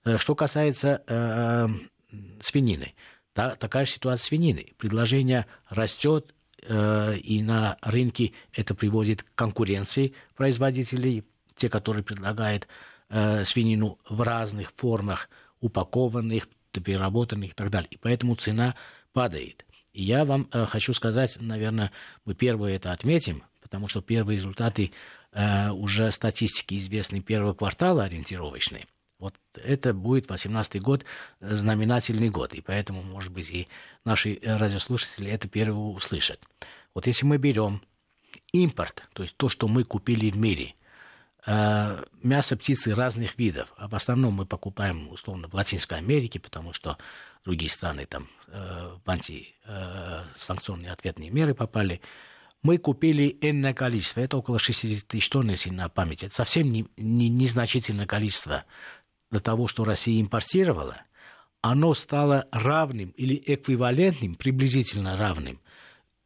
Э, 0.05 0.17
что 0.17 0.33
касается 0.33 1.03
э, 1.07 1.67
свинины, 2.39 2.95
та, 3.33 3.55
такая 3.55 3.85
же 3.85 3.91
ситуация 3.91 4.23
с 4.23 4.27
свининой. 4.27 4.73
Предложение 4.77 5.45
растет, 5.69 6.33
э, 6.61 7.17
и 7.17 7.43
на 7.43 7.77
рынке 7.81 8.31
это 8.53 8.75
приводит 8.75 9.23
к 9.23 9.27
конкуренции 9.35 10.13
производителей, 10.35 11.25
те, 11.55 11.67
которые 11.67 12.03
предлагают 12.03 12.67
э, 13.09 13.43
свинину 13.43 13.99
в 14.09 14.21
разных 14.21 14.71
формах, 14.71 15.29
упакованных, 15.59 16.47
переработанных 16.81 17.51
и 17.51 17.53
так 17.53 17.69
далее. 17.69 17.89
И 17.91 17.97
поэтому 17.97 18.35
цена 18.35 18.75
падает. 19.13 19.65
И 19.93 20.03
я 20.03 20.25
вам 20.25 20.47
э, 20.51 20.65
хочу 20.65 20.93
сказать, 20.93 21.37
наверное, 21.39 21.91
мы 22.25 22.35
первые 22.35 22.75
это 22.75 22.91
отметим, 22.91 23.43
потому 23.61 23.87
что 23.87 24.01
первые 24.01 24.37
результаты 24.37 24.91
э, 25.31 25.69
уже 25.71 26.11
статистики 26.11 26.75
известны 26.75 27.21
первого 27.21 27.53
квартала 27.53 28.03
ориентировочные. 28.03 28.85
Вот 29.17 29.35
это 29.53 29.93
будет 29.93 30.27
2018 30.27 30.81
год, 30.81 31.05
э, 31.39 31.55
знаменательный 31.55 32.29
год, 32.29 32.53
и 32.53 32.61
поэтому, 32.61 33.03
может 33.03 33.31
быть, 33.31 33.49
и 33.49 33.67
наши 34.03 34.39
радиослушатели 34.43 35.31
это 35.31 35.47
первые 35.47 35.79
услышат. 35.79 36.41
Вот 36.93 37.07
если 37.07 37.25
мы 37.25 37.37
берем 37.37 37.81
импорт, 38.51 39.07
то 39.13 39.23
есть 39.23 39.37
то, 39.37 39.47
что 39.47 39.67
мы 39.67 39.83
купили 39.83 40.29
в 40.29 40.37
мире– 40.37 40.75
Э, 40.84 40.84
мясо 41.47 42.57
птицы 42.57 42.95
разных 42.95 43.37
видов. 43.37 43.71
А 43.77 43.87
в 43.87 43.93
основном 43.93 44.33
мы 44.33 44.45
покупаем, 44.45 45.09
условно, 45.09 45.47
в 45.47 45.53
Латинской 45.53 45.99
Америке, 45.99 46.39
потому 46.39 46.73
что 46.73 46.97
другие 47.43 47.69
страны 47.69 48.07
там 48.07 48.27
э, 48.47 48.95
в 49.03 49.09
антисанкционные 49.09 50.91
ответные 50.91 51.29
меры 51.29 51.53
попали. 51.53 52.01
Мы 52.63 52.79
купили 52.79 53.37
энное 53.41 53.75
количество, 53.75 54.21
это 54.21 54.37
около 54.37 54.57
60 54.57 55.07
тысяч 55.07 55.29
тонн, 55.29 55.51
если 55.51 55.69
на 55.69 55.87
память. 55.87 56.23
Это 56.23 56.33
совсем 56.33 56.71
не, 56.71 56.87
не, 56.97 57.29
незначительное 57.29 58.07
количество 58.07 58.65
для 59.29 59.39
того, 59.39 59.67
что 59.67 59.83
Россия 59.83 60.19
импортировала. 60.19 60.97
Оно 61.61 61.93
стало 61.93 62.47
равным 62.51 63.09
или 63.11 63.41
эквивалентным, 63.45 64.33
приблизительно 64.33 65.15
равным 65.15 65.59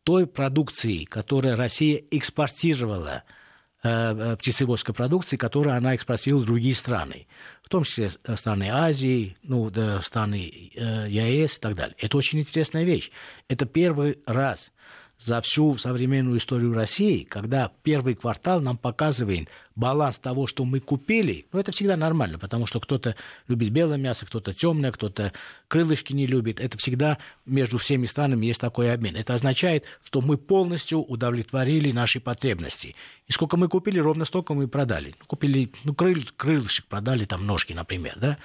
той 0.04 0.28
продукции, 0.28 1.04
которую 1.04 1.58
Россия 1.58 2.02
экспортировала– 2.10 3.24
Э, 3.34 3.36
э, 3.36 3.39
птицеводской 3.82 4.94
продукции, 4.94 5.38
которую 5.38 5.76
она 5.76 5.96
экспортировала 5.96 6.44
в 6.44 6.48
другие 6.48 6.76
страны, 6.76 7.28
в 7.64 7.70
том 7.70 7.84
числе 7.84 8.10
э, 8.24 8.36
страны 8.36 8.70
Азии, 8.72 9.38
ну, 9.44 9.70
да, 9.70 10.02
страны 10.02 10.72
ЕАЭС 10.76 11.58
и 11.58 11.62
так 11.62 11.76
далее. 11.76 11.96
Это 12.00 12.18
очень 12.18 12.40
интересная 12.40 12.84
вещь. 12.84 13.12
Это 13.48 13.66
первый 13.66 14.20
раз 14.26 14.72
за 15.20 15.42
всю 15.42 15.78
современную 15.78 16.38
историю 16.38 16.74
России, 16.74 17.26
когда 17.26 17.72
первый 17.84 18.16
квартал 18.16 18.62
нам 18.62 18.78
показывает 18.78 19.50
баланс 19.76 20.18
того, 20.18 20.48
что 20.48 20.64
мы 20.64 20.80
купили, 20.80 21.46
ну, 21.52 21.60
это 21.60 21.74
всегда 21.74 21.98
нормально, 21.98 22.40
потому 22.40 22.66
что 22.66 22.80
кто-то 22.80 23.16
любит 23.50 23.72
белое 23.72 23.98
мясо, 23.98 24.26
кто-то 24.26 24.54
темное, 24.54 24.94
кто-то 24.94 25.34
крылышки 25.68 26.14
не 26.14 26.26
любит. 26.26 26.62
Это 26.62 26.78
всегда 26.78 27.18
между 27.46 27.78
всеми 27.78 28.06
странами 28.06 28.46
есть 28.46 28.62
такой 28.62 28.94
обмен. 28.94 29.18
Это 29.18 29.34
означает, 29.34 29.84
что 30.06 30.22
мы 30.22 30.38
полностью 30.38 31.00
удовлетворили 31.04 31.92
наши 31.92 32.22
потребности. 32.22 32.96
И 33.28 33.34
сколько 33.34 33.58
мы 33.58 33.68
купили, 33.68 34.00
ровно 34.00 34.24
столько 34.24 34.54
мы 34.54 34.70
продали. 34.70 35.16
Купили, 35.28 35.70
ну, 35.84 35.94
крыль, 35.94 36.30
крылышек 36.38 36.86
продали, 36.86 37.26
там, 37.26 37.46
ножки, 37.46 37.74
например, 37.74 38.18
да. 38.18 38.38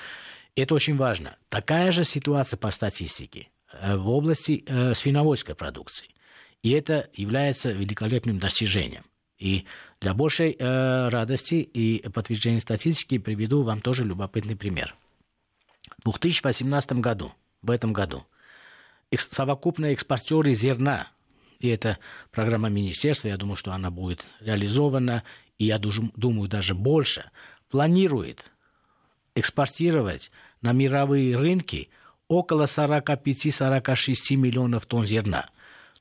Это 0.56 0.74
очень 0.74 0.96
важно. 0.96 1.36
Такая 1.48 1.92
же 1.92 2.04
ситуация 2.04 2.56
по 2.56 2.70
статистике 2.72 3.48
э, 3.72 3.96
в 3.96 4.08
области 4.08 4.64
э, 4.66 4.94
свиноводской 4.94 5.54
продукции. 5.54 6.13
И 6.64 6.70
это 6.70 7.10
является 7.12 7.72
великолепным 7.72 8.38
достижением. 8.38 9.04
И 9.38 9.66
для 10.00 10.14
большей 10.14 10.56
э, 10.58 11.08
радости 11.10 11.56
и 11.56 12.08
подтверждения 12.08 12.58
статистики 12.58 13.18
приведу 13.18 13.62
вам 13.62 13.82
тоже 13.82 14.02
любопытный 14.02 14.56
пример. 14.56 14.96
В 15.98 16.10
2018 16.10 16.94
году, 16.94 17.34
в 17.60 17.70
этом 17.70 17.92
году, 17.92 18.24
совокупные 19.14 19.92
экспортеры 19.92 20.54
зерна, 20.54 21.08
и 21.58 21.68
это 21.68 21.98
программа 22.30 22.70
министерства, 22.70 23.28
я 23.28 23.36
думаю, 23.36 23.56
что 23.56 23.72
она 23.72 23.90
будет 23.90 24.24
реализована, 24.40 25.22
и 25.58 25.66
я 25.66 25.78
думаю, 25.78 26.48
даже 26.48 26.74
больше, 26.74 27.30
планирует 27.68 28.50
экспортировать 29.34 30.30
на 30.62 30.72
мировые 30.72 31.36
рынки 31.36 31.90
около 32.26 32.64
45-46 32.64 34.36
миллионов 34.36 34.86
тонн 34.86 35.04
зерна. 35.04 35.50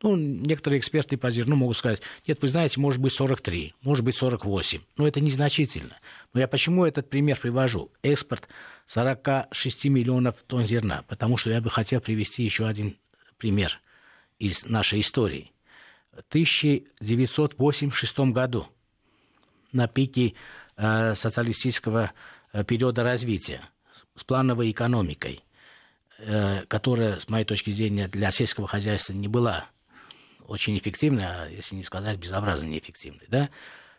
Ну, 0.03 0.17
некоторые 0.17 0.81
эксперты 0.81 1.15
по 1.15 1.31
зерну 1.31 1.55
могут 1.55 1.77
сказать, 1.77 2.01
нет, 2.27 2.37
вы 2.41 2.49
знаете, 2.49 2.77
может 2.77 2.99
быть 2.99 3.13
43, 3.13 3.73
может 3.83 4.03
быть 4.03 4.17
48, 4.17 4.81
но 4.97 5.07
это 5.07 5.21
незначительно. 5.21 5.97
Но 6.33 6.41
я 6.41 6.47
почему 6.49 6.85
этот 6.85 7.09
пример 7.09 7.39
привожу? 7.39 7.89
Экспорт 8.03 8.49
46 8.87 9.85
миллионов 9.85 10.43
тонн 10.45 10.65
зерна, 10.65 11.05
потому 11.07 11.37
что 11.37 11.51
я 11.51 11.61
бы 11.61 11.69
хотел 11.69 12.01
привести 12.01 12.43
еще 12.43 12.67
один 12.67 12.97
пример 13.37 13.79
из 14.39 14.65
нашей 14.65 14.99
истории. 14.99 15.53
В 16.11 16.19
1986 16.27 18.19
году, 18.33 18.67
на 19.71 19.87
пике 19.87 20.33
э, 20.75 21.15
социалистического 21.15 22.11
э, 22.51 22.65
периода 22.65 23.03
развития, 23.03 23.61
с 24.15 24.23
плановой 24.25 24.69
экономикой, 24.69 25.45
э, 26.17 26.65
которая, 26.65 27.19
с 27.19 27.29
моей 27.29 27.45
точки 27.45 27.71
зрения, 27.71 28.09
для 28.09 28.31
сельского 28.31 28.67
хозяйства 28.67 29.13
не 29.13 29.29
была 29.29 29.69
очень 30.47 30.77
эффективной, 30.77 31.25
а 31.25 31.47
если 31.47 31.75
не 31.75 31.83
сказать 31.83 32.17
безобразно 32.17 32.67
неэффективной, 32.67 33.25
да, 33.27 33.49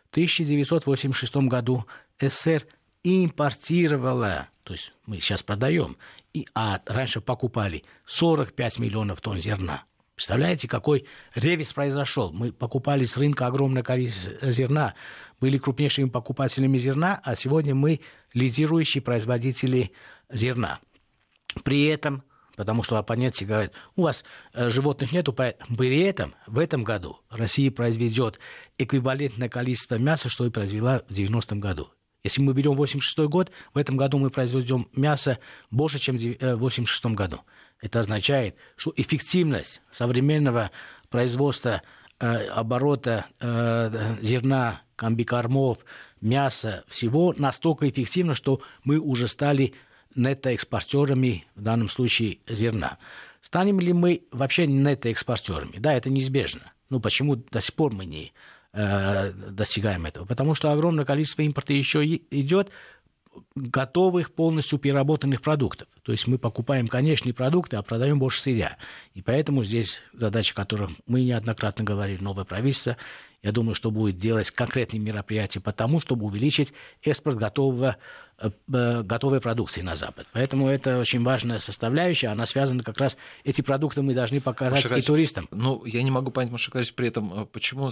в 0.07 0.11
1986 0.11 1.35
году 1.47 1.85
СССР 2.19 2.65
импортировала, 3.03 4.49
то 4.63 4.73
есть 4.73 4.93
мы 5.05 5.19
сейчас 5.19 5.43
продаем, 5.43 5.97
и, 6.33 6.47
а 6.53 6.81
раньше 6.85 7.21
покупали 7.21 7.83
45 8.05 8.79
миллионов 8.79 9.21
тонн 9.21 9.39
зерна. 9.39 9.83
Представляете, 10.15 10.67
какой 10.67 11.05
ревис 11.33 11.73
произошел? 11.73 12.31
Мы 12.31 12.53
покупали 12.53 13.03
с 13.03 13.17
рынка 13.17 13.47
огромное 13.47 13.83
количество 13.83 14.49
зерна, 14.49 14.95
были 15.41 15.57
крупнейшими 15.57 16.07
покупателями 16.07 16.77
зерна, 16.77 17.19
а 17.23 17.35
сегодня 17.35 17.75
мы 17.75 17.99
лидирующие 18.33 19.01
производители 19.01 19.91
зерна. 20.31 20.79
При 21.63 21.85
этом 21.85 22.23
потому 22.55 22.83
что 22.83 22.97
оппоненты 22.97 23.45
говорят, 23.45 23.73
у 23.95 24.03
вас 24.03 24.23
э, 24.53 24.69
животных 24.69 25.11
нету, 25.11 25.33
при 25.33 25.99
этом 26.01 26.35
в 26.47 26.59
этом 26.59 26.83
году 26.83 27.19
Россия 27.29 27.71
произведет 27.71 28.39
эквивалентное 28.77 29.49
количество 29.49 29.95
мяса, 29.95 30.29
что 30.29 30.45
и 30.45 30.49
произвела 30.49 31.01
в 31.07 31.11
90-м 31.11 31.59
году. 31.59 31.89
Если 32.23 32.41
мы 32.41 32.53
берем 32.53 32.73
86 32.73 33.17
год, 33.29 33.51
в 33.73 33.77
этом 33.77 33.97
году 33.97 34.17
мы 34.17 34.31
произведем 34.31 34.87
мясо 34.93 35.37
больше, 35.69 35.99
чем 35.99 36.17
в 36.17 36.55
86 36.55 37.05
году. 37.13 37.41
Это 37.81 37.99
означает, 37.99 38.55
что 38.75 38.91
эффективность 38.95 39.81
современного 39.91 40.71
производства 41.09 41.83
э, 42.19 42.47
оборота 42.47 43.25
э, 43.39 44.15
зерна, 44.21 44.81
комбикормов, 44.95 45.79
мяса, 46.21 46.83
всего 46.87 47.33
настолько 47.37 47.87
эффективно, 47.89 48.33
что 48.33 48.61
мы 48.83 48.97
уже 48.97 49.27
стали 49.27 49.73
нетоэкспортерами, 50.15 51.45
в 51.55 51.61
данном 51.61 51.89
случае 51.89 52.39
зерна. 52.47 52.97
Станем 53.41 53.79
ли 53.79 53.93
мы 53.93 54.23
вообще 54.31 54.67
нетоэкспортерами? 54.67 55.77
Да, 55.77 55.93
это 55.93 56.09
неизбежно. 56.09 56.71
Ну, 56.89 56.99
почему 56.99 57.35
до 57.35 57.61
сих 57.61 57.73
пор 57.73 57.93
мы 57.93 58.05
не 58.05 58.33
э, 58.73 59.31
достигаем 59.31 60.05
этого? 60.05 60.25
Потому 60.25 60.55
что 60.55 60.71
огромное 60.71 61.05
количество 61.05 61.41
импорта 61.41 61.73
еще 61.73 62.05
идет 62.05 62.71
готовых, 63.55 64.33
полностью 64.33 64.79
переработанных 64.79 65.41
продуктов. 65.41 65.87
То 66.03 66.11
есть 66.11 66.27
мы 66.27 66.37
покупаем 66.37 66.87
конечные 66.87 67.33
продукты, 67.33 67.77
а 67.77 67.81
продаем 67.81 68.19
больше 68.19 68.41
сырья. 68.41 68.77
И 69.13 69.21
поэтому 69.21 69.63
здесь 69.63 70.01
задача, 70.13 70.53
о 70.53 70.55
которой 70.55 70.89
мы 71.05 71.21
неоднократно 71.21 71.83
говорили, 71.83 72.23
новое 72.23 72.45
правительство, 72.45 72.97
я 73.45 73.51
думаю, 73.51 73.75
что 73.75 73.91
будет 73.91 74.17
делать 74.17 74.49
конкретные 74.49 74.99
мероприятия 74.99 75.59
по 75.59 75.71
тому, 75.71 75.99
чтобы 75.99 76.25
увеличить 76.25 76.73
экспорт 77.03 77.37
готового 77.37 77.97
Э, 78.37 78.49
э, 78.73 79.01
готовой 79.01 79.39
продукции 79.39 79.79
на 79.79 79.95
Запад. 79.95 80.27
Поэтому 80.33 80.67
это 80.67 80.99
очень 80.99 81.23
важная 81.23 81.59
составляющая. 81.59 82.27
Она 82.27 82.45
связана 82.45 82.83
как 82.83 82.97
раз... 82.97 83.15
Эти 83.45 83.61
продукты 83.61 84.01
мы 84.01 84.13
должны 84.13 84.41
показать 84.41 84.83
Маша 84.83 84.95
и 84.97 85.01
туристам. 85.01 85.47
Ну, 85.51 85.85
я 85.85 86.03
не 86.03 86.11
могу 86.11 86.31
понять, 86.31 86.51
Маша 86.51 86.69
при 86.69 87.07
этом, 87.07 87.43
э, 87.43 87.45
почему 87.45 87.91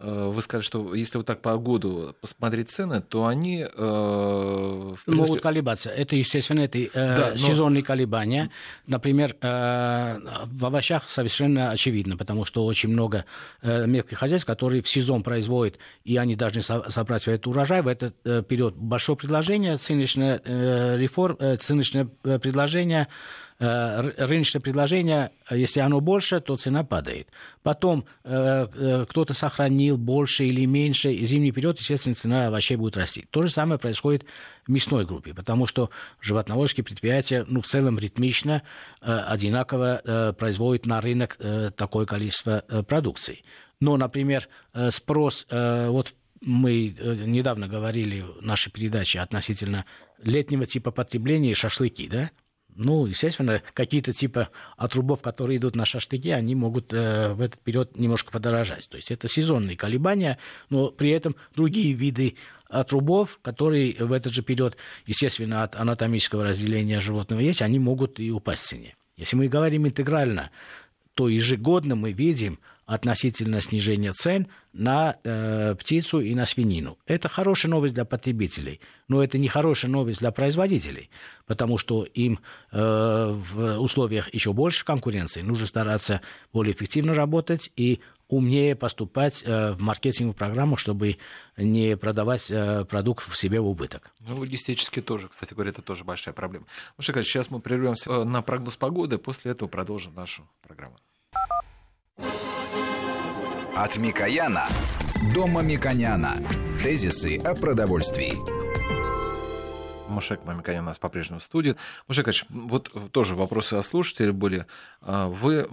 вы 0.00 0.42
сказали, 0.42 0.62
что 0.62 0.94
если 0.94 1.16
вот 1.16 1.26
так 1.26 1.42
по 1.42 1.56
году 1.56 2.14
посмотреть 2.20 2.70
цены, 2.70 3.00
то 3.00 3.26
они... 3.26 3.64
принципе... 5.04 5.12
Могут 5.12 5.40
колебаться. 5.40 5.90
Это, 5.90 6.14
естественно, 6.14 6.60
это 6.60 6.78
да, 6.94 7.30
но... 7.32 7.36
сезонные 7.36 7.82
колебания. 7.82 8.50
Например, 8.86 9.34
в 9.40 10.64
овощах 10.64 11.08
совершенно 11.08 11.70
очевидно, 11.70 12.16
потому 12.16 12.44
что 12.44 12.64
очень 12.64 12.90
много 12.90 13.24
мелких 13.62 14.18
хозяйств, 14.18 14.46
которые 14.48 14.80
в 14.80 14.88
сезон 14.88 15.22
производят, 15.22 15.78
и 16.04 16.16
они 16.16 16.34
должны 16.34 16.62
собрать 16.62 17.28
этот 17.28 17.46
урожай. 17.48 17.82
В 17.82 17.86
этот 17.86 18.16
период 18.48 18.74
большое 18.76 19.14
предложение 19.14 19.76
ценочное, 19.76 20.40
э, 20.42 20.96
реформ, 20.96 21.36
э, 21.38 21.56
ценочное 21.58 22.08
э, 22.24 22.38
предложение, 22.38 23.08
рыночное 23.60 24.60
предложение, 24.60 25.32
если 25.50 25.80
оно 25.80 26.00
больше, 26.00 26.40
то 26.40 26.56
цена 26.56 26.84
падает. 26.84 27.26
Потом 27.64 28.04
кто-то 28.22 29.34
сохранил 29.34 29.98
больше 29.98 30.44
или 30.44 30.64
меньше, 30.64 31.12
и 31.12 31.26
зимний 31.26 31.50
период, 31.50 31.80
естественно, 31.80 32.14
цена 32.14 32.46
овощей 32.46 32.76
будет 32.76 32.96
расти. 32.96 33.26
То 33.32 33.42
же 33.42 33.50
самое 33.50 33.80
происходит 33.80 34.24
в 34.64 34.70
мясной 34.70 35.04
группе, 35.06 35.34
потому 35.34 35.66
что 35.66 35.90
животноводческие 36.20 36.84
предприятия 36.84 37.44
ну, 37.48 37.60
в 37.60 37.66
целом 37.66 37.98
ритмично, 37.98 38.62
одинаково 39.00 40.36
производят 40.38 40.86
на 40.86 41.00
рынок 41.00 41.36
такое 41.76 42.06
количество 42.06 42.62
продукции. 42.86 43.42
Но, 43.80 43.96
например, 43.96 44.48
спрос 44.90 45.46
вот 45.50 46.14
мы 46.40 46.94
э, 46.96 47.14
недавно 47.26 47.68
говорили 47.68 48.20
в 48.20 48.42
нашей 48.42 48.70
передаче 48.70 49.20
относительно 49.20 49.84
летнего 50.22 50.66
типа 50.66 50.90
потребления 50.90 51.54
шашлыки, 51.54 52.08
да? 52.08 52.30
Ну, 52.74 53.06
естественно, 53.06 53.60
какие-то 53.74 54.12
типа 54.12 54.50
отрубов, 54.76 55.20
которые 55.20 55.58
идут 55.58 55.74
на 55.74 55.84
шашлыки, 55.84 56.30
они 56.30 56.54
могут 56.54 56.92
э, 56.92 57.32
в 57.32 57.40
этот 57.40 57.60
период 57.60 57.96
немножко 57.96 58.30
подорожать. 58.30 58.88
То 58.88 58.96
есть 58.96 59.10
это 59.10 59.26
сезонные 59.26 59.76
колебания, 59.76 60.38
но 60.70 60.90
при 60.90 61.10
этом 61.10 61.34
другие 61.56 61.92
виды 61.92 62.36
отрубов, 62.68 63.40
которые 63.42 63.94
в 63.98 64.12
этот 64.12 64.32
же 64.32 64.42
период, 64.42 64.76
естественно, 65.06 65.64
от 65.64 65.74
анатомического 65.74 66.44
разделения 66.44 67.00
животного 67.00 67.40
есть, 67.40 67.62
они 67.62 67.78
могут 67.80 68.20
и 68.20 68.30
упасть 68.30 68.62
в 68.62 68.68
цене. 68.68 68.96
Если 69.16 69.34
мы 69.34 69.48
говорим 69.48 69.86
интегрально, 69.86 70.50
то 71.14 71.28
ежегодно 71.28 71.96
мы 71.96 72.12
видим 72.12 72.60
относительно 72.88 73.60
снижения 73.60 74.12
цен 74.12 74.48
на 74.72 75.18
э, 75.22 75.74
птицу 75.74 76.20
и 76.20 76.34
на 76.34 76.46
свинину. 76.46 76.98
Это 77.04 77.28
хорошая 77.28 77.70
новость 77.70 77.92
для 77.92 78.06
потребителей, 78.06 78.80
но 79.08 79.22
это 79.22 79.36
не 79.36 79.46
хорошая 79.46 79.90
новость 79.90 80.20
для 80.20 80.32
производителей, 80.32 81.10
потому 81.46 81.76
что 81.76 82.04
им 82.04 82.40
э, 82.72 82.78
в 82.78 83.78
условиях 83.78 84.32
еще 84.32 84.54
больше 84.54 84.86
конкуренции 84.86 85.42
нужно 85.42 85.66
стараться 85.66 86.22
более 86.50 86.74
эффективно 86.74 87.12
работать 87.12 87.70
и 87.76 88.00
умнее 88.28 88.74
поступать 88.74 89.42
э, 89.44 89.72
в 89.72 89.82
маркетинговую 89.82 90.34
программу, 90.34 90.78
чтобы 90.78 91.18
не 91.58 91.94
продавать 91.94 92.50
э, 92.50 92.86
продукт 92.86 93.28
в 93.28 93.36
себе 93.36 93.60
в 93.60 93.66
убыток. 93.66 94.12
Ну, 94.20 94.38
логистически 94.38 95.02
тоже, 95.02 95.28
кстати 95.28 95.52
говоря, 95.52 95.70
это 95.70 95.82
тоже 95.82 96.04
большая 96.04 96.32
проблема. 96.32 96.64
Ну, 96.96 97.02
что, 97.02 97.22
сейчас 97.22 97.50
мы 97.50 97.60
прервемся 97.60 98.10
э, 98.10 98.24
на 98.24 98.40
прогноз 98.40 98.78
погоды, 98.78 99.18
после 99.18 99.50
этого 99.50 99.68
продолжим 99.68 100.14
нашу 100.14 100.48
программу. 100.62 100.96
От 103.78 103.96
Микояна 103.96 104.66
до 105.32 105.46
Мамиконяна. 105.46 106.38
Тезисы 106.82 107.36
о 107.36 107.54
продовольствии. 107.54 108.32
Мушек 110.08 110.44
Мамиконян 110.44 110.82
у 110.82 110.86
нас 110.86 110.98
по-прежнему 110.98 111.38
в 111.38 111.44
студии. 111.44 111.76
Мушек 112.08 112.28
вот 112.48 112.90
тоже 113.12 113.36
вопросы 113.36 113.74
от 113.74 113.86
слушателей 113.86 114.32
были. 114.32 114.66
А, 115.00 115.28
вы 115.28 115.68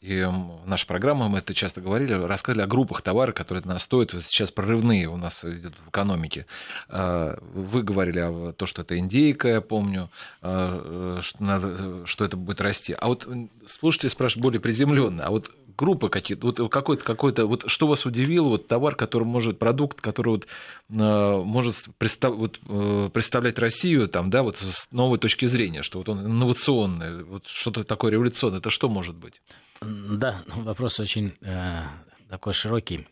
и 0.00 0.22
в 0.22 0.68
нашей 0.68 0.86
программе 0.86 1.26
мы 1.26 1.38
это 1.38 1.52
часто 1.52 1.80
говорили, 1.80 2.12
рассказали 2.12 2.62
о 2.62 2.68
группах 2.68 3.02
товаров, 3.02 3.34
которые 3.34 3.64
нас 3.64 3.82
стоят, 3.82 4.14
вот 4.14 4.24
сейчас 4.24 4.52
прорывные 4.52 5.08
у 5.08 5.16
нас 5.16 5.44
идут 5.44 5.74
в 5.84 5.88
экономике. 5.88 6.46
А, 6.88 7.36
вы 7.54 7.82
говорили 7.82 8.20
о 8.20 8.52
том, 8.52 8.68
что 8.68 8.82
это 8.82 8.96
индейка, 8.96 9.48
я 9.48 9.60
помню, 9.60 10.10
а, 10.42 11.18
что, 11.22 11.42
надо, 11.42 12.06
что 12.06 12.24
это 12.24 12.36
будет 12.36 12.60
расти. 12.60 12.94
А 12.96 13.08
вот 13.08 13.28
слушатели 13.66 14.10
спрашивают 14.10 14.44
более 14.44 14.60
приземленно, 14.60 15.26
а 15.26 15.30
вот 15.30 15.50
группы 15.76 16.08
какие-то, 16.08 16.46
вот 16.46 16.70
какой-то, 16.70 17.04
какой-то, 17.04 17.46
вот 17.46 17.64
что 17.66 17.86
вас 17.86 18.06
удивило, 18.06 18.48
вот 18.48 18.66
товар, 18.66 18.94
который 18.94 19.24
может, 19.24 19.58
продукт, 19.58 20.00
который 20.00 20.28
вот, 20.28 20.46
э, 20.90 21.42
может 21.44 21.84
представ, 21.98 22.34
вот, 22.34 22.58
э, 22.68 23.10
представлять 23.12 23.58
Россию 23.58 24.08
там, 24.08 24.30
да, 24.30 24.42
вот 24.42 24.58
с 24.58 24.88
новой 24.90 25.18
точки 25.18 25.46
зрения, 25.46 25.82
что 25.82 25.98
вот 25.98 26.08
он 26.08 26.24
инновационный, 26.24 27.24
вот 27.24 27.46
что-то 27.46 27.84
такое 27.84 28.12
революционное, 28.12 28.58
это 28.58 28.70
что 28.70 28.88
может 28.88 29.16
быть? 29.16 29.40
Да, 29.82 30.42
вопрос 30.46 30.98
очень 31.00 31.34
э, 31.42 31.82
такой 32.28 32.52
широкий. 32.52 33.06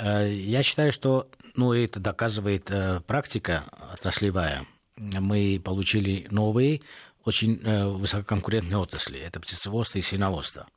Я 0.00 0.62
считаю, 0.62 0.92
что 0.92 1.28
ну, 1.56 1.72
это 1.72 1.98
доказывает 1.98 2.70
практика 3.08 3.64
отраслевая. 3.92 4.64
Мы 4.96 5.60
получили 5.64 6.28
новые, 6.30 6.82
очень 7.24 7.58
высококонкурентные 7.98 8.78
отрасли. 8.78 9.18
Это 9.18 9.40
птицеводство 9.40 9.98
и 9.98 10.02
свиноводство. 10.02 10.68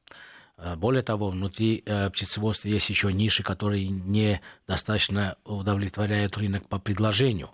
Более 0.78 1.02
того, 1.02 1.30
внутри 1.30 1.84
птицеводства 2.14 2.68
есть 2.68 2.90
еще 2.90 3.12
ниши, 3.12 3.44
которые 3.44 3.88
недостаточно 3.88 5.38
удовлетворяют 5.44 6.38
рынок 6.38 6.68
по 6.70 6.78
предложению. 6.78 7.50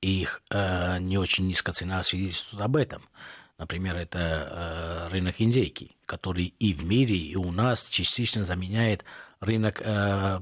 И 0.00 0.22
их 0.22 0.42
не 0.50 1.18
очень 1.18 1.46
низкая 1.46 1.74
цена 1.74 2.02
свидетельствует 2.02 2.62
об 2.62 2.76
этом. 2.76 3.02
Например, 3.58 3.96
это 3.96 5.08
рынок 5.10 5.36
индейки, 5.38 5.96
который 6.06 6.54
и 6.58 6.72
в 6.72 6.84
мире, 6.84 7.16
и 7.16 7.36
у 7.36 7.50
нас 7.50 7.88
частично 7.88 8.44
заменяет 8.44 9.04
рынок 9.40 9.82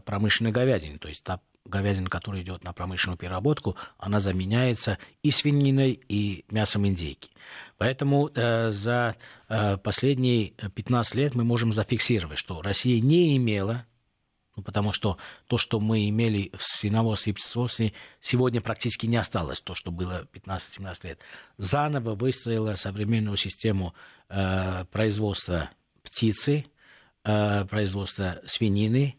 промышленной 0.05 0.53
говядины. 0.53 0.99
То 0.99 1.09
есть 1.09 1.25
говядина, 1.65 2.11
которая 2.11 2.43
идет 2.43 2.63
на 2.65 2.73
промышленную 2.73 3.19
переработку, 3.19 3.77
она 3.99 4.21
заменяется 4.21 4.99
и 5.23 5.31
свининой, 5.31 6.01
и 6.09 6.45
мясом 6.51 6.87
индейки. 6.87 7.31
Поэтому 7.79 8.31
э, 8.35 8.71
за 8.71 9.17
э, 9.49 9.77
последние 9.79 10.51
15 10.51 11.15
лет 11.15 11.35
мы 11.35 11.45
можем 11.45 11.73
зафиксировать, 11.73 12.39
что 12.39 12.63
Россия 12.63 13.01
не 13.01 13.37
имела, 13.37 13.87
ну, 14.57 14.63
потому 14.63 14.93
что 14.93 15.19
то, 15.49 15.59
что 15.59 15.81
мы 15.81 16.09
имели 16.09 16.51
в 16.55 16.63
свиноводстве 16.63 17.33
и 17.33 17.35
птицеводстве, 17.35 17.93
сегодня 18.21 18.61
практически 18.61 19.07
не 19.07 19.17
осталось, 19.17 19.61
то, 19.61 19.75
что 19.75 19.91
было 19.91 20.29
15-17 20.33 20.97
лет, 21.03 21.19
заново 21.59 22.15
выстроила 22.15 22.77
современную 22.77 23.37
систему 23.37 23.95
э, 24.29 24.85
производства 24.93 25.71
птицы, 26.03 26.67
э, 27.25 27.65
производства 27.65 28.41
свинины, 28.45 29.17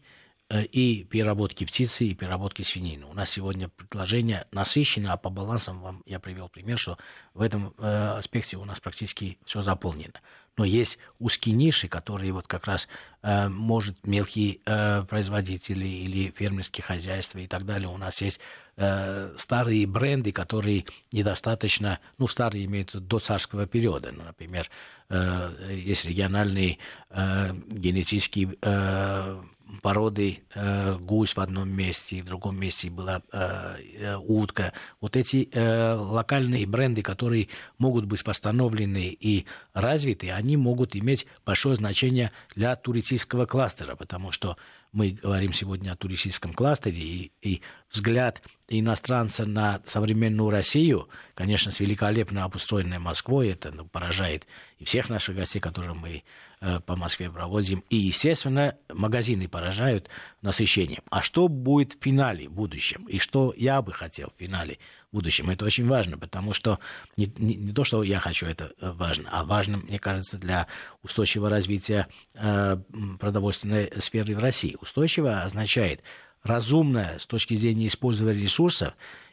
и 0.50 1.04
переработки 1.04 1.64
птицы, 1.64 2.04
и 2.04 2.14
переработки 2.14 2.62
свинины. 2.62 3.06
У 3.06 3.12
нас 3.12 3.30
сегодня 3.30 3.68
предложение 3.68 4.46
насыщено, 4.52 5.12
а 5.12 5.16
по 5.16 5.28
балансам 5.28 5.80
вам 5.80 6.02
я 6.06 6.20
привел 6.20 6.48
пример, 6.48 6.78
что 6.78 6.98
в 7.34 7.42
этом 7.42 7.74
э, 7.78 8.16
аспекте 8.18 8.56
у 8.56 8.64
нас 8.64 8.78
практически 8.78 9.38
все 9.44 9.60
заполнено. 9.60 10.14
Но 10.56 10.64
есть 10.64 10.98
узкие 11.18 11.54
ниши, 11.54 11.88
которые 11.88 12.32
вот 12.32 12.46
как 12.46 12.66
раз 12.66 12.88
э, 13.22 13.48
может 13.48 14.06
мелкие 14.06 14.60
э, 14.64 15.02
производители 15.08 15.86
или 15.86 16.30
фермерские 16.30 16.84
хозяйства 16.84 17.38
и 17.38 17.46
так 17.46 17.66
далее. 17.66 17.88
У 17.88 17.96
нас 17.96 18.22
есть 18.22 18.40
э, 18.76 19.34
старые 19.36 19.86
бренды, 19.86 20.32
которые 20.32 20.84
недостаточно, 21.12 22.00
ну 22.18 22.26
старые 22.26 22.64
имеются 22.66 23.00
до 23.00 23.18
царского 23.18 23.66
периода, 23.66 24.12
например, 24.12 24.70
э, 25.08 25.80
есть 25.84 26.04
региональные 26.04 26.78
э, 27.10 27.54
генетические 27.68 28.56
э, 28.60 29.40
породы 29.82 30.42
э, 30.54 30.96
гусь 30.98 31.36
в 31.36 31.40
одном 31.40 31.68
месте, 31.68 32.22
в 32.22 32.26
другом 32.26 32.58
месте 32.58 32.88
была 32.88 33.22
э, 33.32 33.76
э, 33.98 34.16
утка. 34.16 34.72
Вот 35.00 35.16
эти 35.16 35.48
э, 35.50 35.94
локальные 35.94 36.66
бренды, 36.66 37.02
которые 37.02 37.48
могут 37.78 38.04
быть 38.06 38.24
восстановлены 38.24 39.08
и 39.08 39.46
развиты, 39.74 40.30
они 40.30 40.56
могут 40.56 40.94
иметь 40.94 41.26
большое 41.44 41.76
значение 41.76 42.32
для 42.54 42.76
туристического 42.76 43.46
кластера, 43.46 43.96
потому 43.96 44.30
что 44.30 44.56
мы 44.96 45.10
говорим 45.10 45.52
сегодня 45.52 45.92
о 45.92 45.96
туристическом 45.96 46.54
кластере, 46.54 46.96
и, 46.96 47.32
и 47.42 47.60
взгляд 47.90 48.42
иностранца 48.66 49.44
на 49.44 49.82
современную 49.84 50.48
Россию, 50.48 51.10
конечно, 51.34 51.70
с 51.70 51.80
великолепно 51.80 52.44
обустроенной 52.44 52.98
Москвой, 52.98 53.50
это 53.50 53.70
ну, 53.72 53.84
поражает 53.84 54.46
и 54.78 54.86
всех 54.86 55.10
наших 55.10 55.36
гостей, 55.36 55.60
которые 55.60 55.92
мы 55.92 56.24
э, 56.62 56.80
по 56.80 56.96
Москве 56.96 57.30
проводим, 57.30 57.84
и, 57.90 57.96
естественно, 57.96 58.78
магазины 58.88 59.48
поражают 59.48 60.08
насыщением. 60.40 61.02
А 61.10 61.20
что 61.20 61.48
будет 61.48 61.92
в 61.92 62.02
финале 62.02 62.48
в 62.48 62.52
будущем, 62.52 63.04
и 63.06 63.18
что 63.18 63.52
я 63.54 63.82
бы 63.82 63.92
хотел 63.92 64.32
в 64.34 64.40
финале 64.40 64.78
будущем, 65.16 65.48
это 65.48 65.64
очень 65.64 65.86
важно, 65.86 66.18
потому 66.18 66.52
что 66.52 66.78
не, 67.16 67.32
не, 67.38 67.54
не 67.54 67.72
то, 67.72 67.84
что 67.84 68.02
я 68.02 68.20
хочу, 68.20 68.46
это 68.46 68.72
э, 68.80 68.92
важно, 68.92 69.30
а 69.32 69.44
важно, 69.44 69.78
мне 69.78 69.98
кажется, 69.98 70.36
для 70.36 70.66
устойчивого 71.02 71.48
развития 71.48 72.06
э, 72.34 72.76
продовольственной 73.18 73.90
сферы 73.98 74.36
в 74.36 74.38
России. 74.38 74.76
Устойчиво 74.80 75.42
означает 75.42 76.02
разумное 76.42 77.18
с 77.18 77.26
точки 77.26 77.54
зрения 77.54 77.86
использования 77.86 78.42
ресурсов 78.42 78.92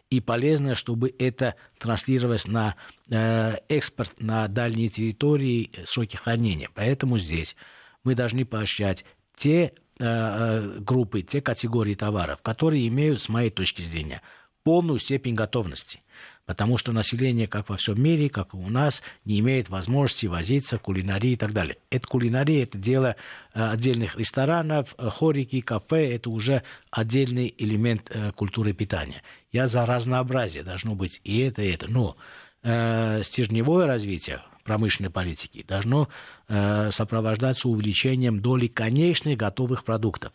и 0.10 0.22
полезно, 0.22 0.76
чтобы 0.76 1.14
это 1.20 1.56
транслировалось 1.80 2.48
на 2.48 2.76
э, 3.10 3.58
экспорт 3.68 4.14
на 4.20 4.48
дальние 4.48 4.88
территории 4.88 5.72
сроки 5.86 6.16
хранения. 6.16 6.70
Поэтому 6.74 7.18
здесь 7.18 7.56
мы 8.06 8.16
должны 8.16 8.46
поощрять 8.46 9.04
те 9.36 9.74
э, 10.00 10.06
э 10.06 10.80
группы, 10.80 11.24
те 11.24 11.42
категории 11.42 11.96
товаров, 11.96 12.42
которые 12.42 12.88
имеют, 12.88 13.22
с 13.22 13.28
моей 13.28 13.50
точки 13.50 13.82
зрения, 13.82 14.22
полную 14.64 15.00
степень 15.00 15.36
готовности 15.36 16.02
потому 16.46 16.78
что 16.78 16.92
население, 16.92 17.48
как 17.48 17.70
во 17.70 17.78
всем 17.78 18.02
мире, 18.02 18.30
как 18.30 18.54
и 18.54 18.58
у 18.58 18.70
нас, 18.70 19.02
не 19.26 19.40
имеет 19.40 19.70
возможности 19.70 20.26
возиться 20.26 20.78
в 20.78 20.82
кулинарии 20.82 21.32
и 21.32 21.36
так 21.36 21.54
далее. 21.54 21.78
Это 21.90 22.08
кулинария, 22.08 22.64
это 22.64 22.78
дело 22.78 23.16
э, 23.54 23.64
отдельных 23.64 24.18
ресторанов, 24.18 24.96
э, 24.98 25.10
хорики, 25.10 25.62
кафе, 25.62 26.16
это 26.16 26.30
уже 26.30 26.64
отдельный 26.92 27.54
элемент 27.58 28.10
э, 28.10 28.32
культуры 28.34 28.74
питания. 28.74 29.22
Я 29.52 29.68
за 29.68 29.86
разнообразие, 29.86 30.64
должно 30.64 30.96
быть 30.96 31.22
и 31.24 31.40
это, 31.40 31.62
и 31.62 31.72
это. 31.72 31.90
Но 31.90 32.18
э, 32.64 33.22
стержневое 33.24 33.88
развитие 33.88 34.42
промышленной 34.64 35.10
политики 35.10 35.66
должно 35.68 36.10
э, 36.48 36.90
сопровождаться 36.92 37.68
увеличением 37.68 38.40
доли 38.42 38.68
конечных 38.68 39.38
готовых 39.38 39.84
продуктов 39.84 40.34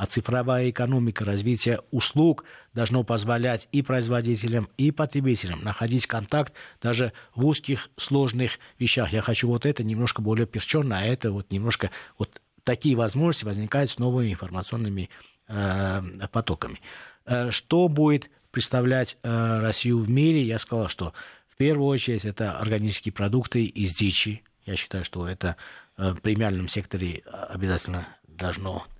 а 0.00 0.06
цифровая 0.06 0.70
экономика, 0.70 1.26
развитие 1.26 1.82
услуг 1.90 2.44
должно 2.72 3.04
позволять 3.04 3.68
и 3.70 3.82
производителям, 3.82 4.70
и 4.78 4.92
потребителям 4.92 5.62
находить 5.62 6.06
контакт 6.06 6.54
даже 6.80 7.12
в 7.34 7.44
узких, 7.44 7.90
сложных 7.98 8.52
вещах. 8.78 9.12
Я 9.12 9.20
хочу 9.20 9.46
вот 9.46 9.66
это 9.66 9.84
немножко 9.84 10.22
более 10.22 10.46
перченно, 10.46 11.00
а 11.00 11.02
это 11.02 11.30
вот 11.30 11.50
немножко... 11.52 11.90
Вот 12.16 12.40
такие 12.64 12.96
возможности 12.96 13.44
возникают 13.44 13.90
с 13.90 13.98
новыми 13.98 14.32
информационными 14.32 15.10
э, 15.48 16.00
потоками. 16.32 16.80
Э, 17.26 17.50
что 17.50 17.88
будет 17.88 18.30
представлять 18.52 19.18
э, 19.22 19.60
Россию 19.60 19.98
в 19.98 20.08
мире? 20.08 20.42
Я 20.42 20.58
сказал, 20.58 20.88
что 20.88 21.12
в 21.46 21.56
первую 21.56 21.88
очередь 21.88 22.24
это 22.24 22.58
органические 22.58 23.12
продукты 23.12 23.66
из 23.66 23.94
дичи. 23.94 24.44
Я 24.64 24.76
считаю, 24.76 25.04
что 25.04 25.28
это 25.28 25.56
э, 25.98 26.12
в 26.12 26.22
премиальном 26.22 26.68
секторе 26.68 27.22
обязательно 27.50 28.08
должно 28.26 28.86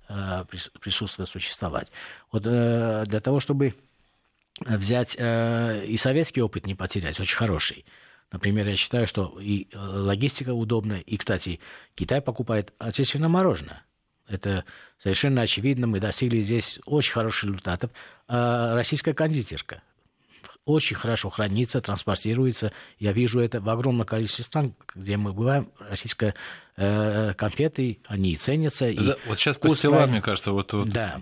присутствовать, 0.79 1.29
существовать. 1.29 1.91
Вот 2.31 2.43
э, 2.45 3.03
для 3.07 3.19
того, 3.19 3.39
чтобы 3.39 3.75
взять 4.59 5.15
э, 5.17 5.85
и 5.85 5.97
советский 5.97 6.41
опыт 6.41 6.65
не 6.65 6.75
потерять, 6.75 7.19
очень 7.19 7.37
хороший. 7.37 7.85
Например, 8.31 8.67
я 8.67 8.75
считаю, 8.75 9.07
что 9.07 9.37
и 9.41 9.67
логистика 9.73 10.53
удобная, 10.53 10.99
и, 10.99 11.17
кстати, 11.17 11.59
Китай 11.95 12.21
покупает 12.21 12.73
отечественное 12.79 13.27
мороженое. 13.27 13.83
Это 14.31 14.63
совершенно 14.97 15.41
очевидно. 15.41 15.87
Мы 15.87 15.99
достигли 15.99 16.41
здесь 16.41 16.79
очень 16.85 17.11
хороших 17.11 17.43
результатов. 17.43 17.91
А 18.27 18.73
российская 18.75 19.13
кондитерка 19.13 19.81
очень 20.65 20.95
хорошо 20.95 21.29
хранится, 21.29 21.81
транспортируется. 21.81 22.71
Я 22.99 23.13
вижу 23.13 23.39
это 23.39 23.61
в 23.61 23.69
огромном 23.69 24.05
количестве 24.05 24.45
стран, 24.45 24.75
где 24.93 25.17
мы 25.17 25.33
бываем. 25.33 25.71
Российская 25.79 26.35
э, 26.77 27.33
конфеты, 27.35 27.99
они 28.05 28.35
ценятся. 28.35 28.85
Да, 28.93 29.13
и 29.13 29.17
вот 29.27 29.39
сейчас 29.39 29.57
по 29.57 29.75
стилам, 29.75 30.11
мне 30.11 30.21
кажется, 30.21 30.51
вот, 30.51 30.73
вот 30.73 30.89
да. 30.89 31.21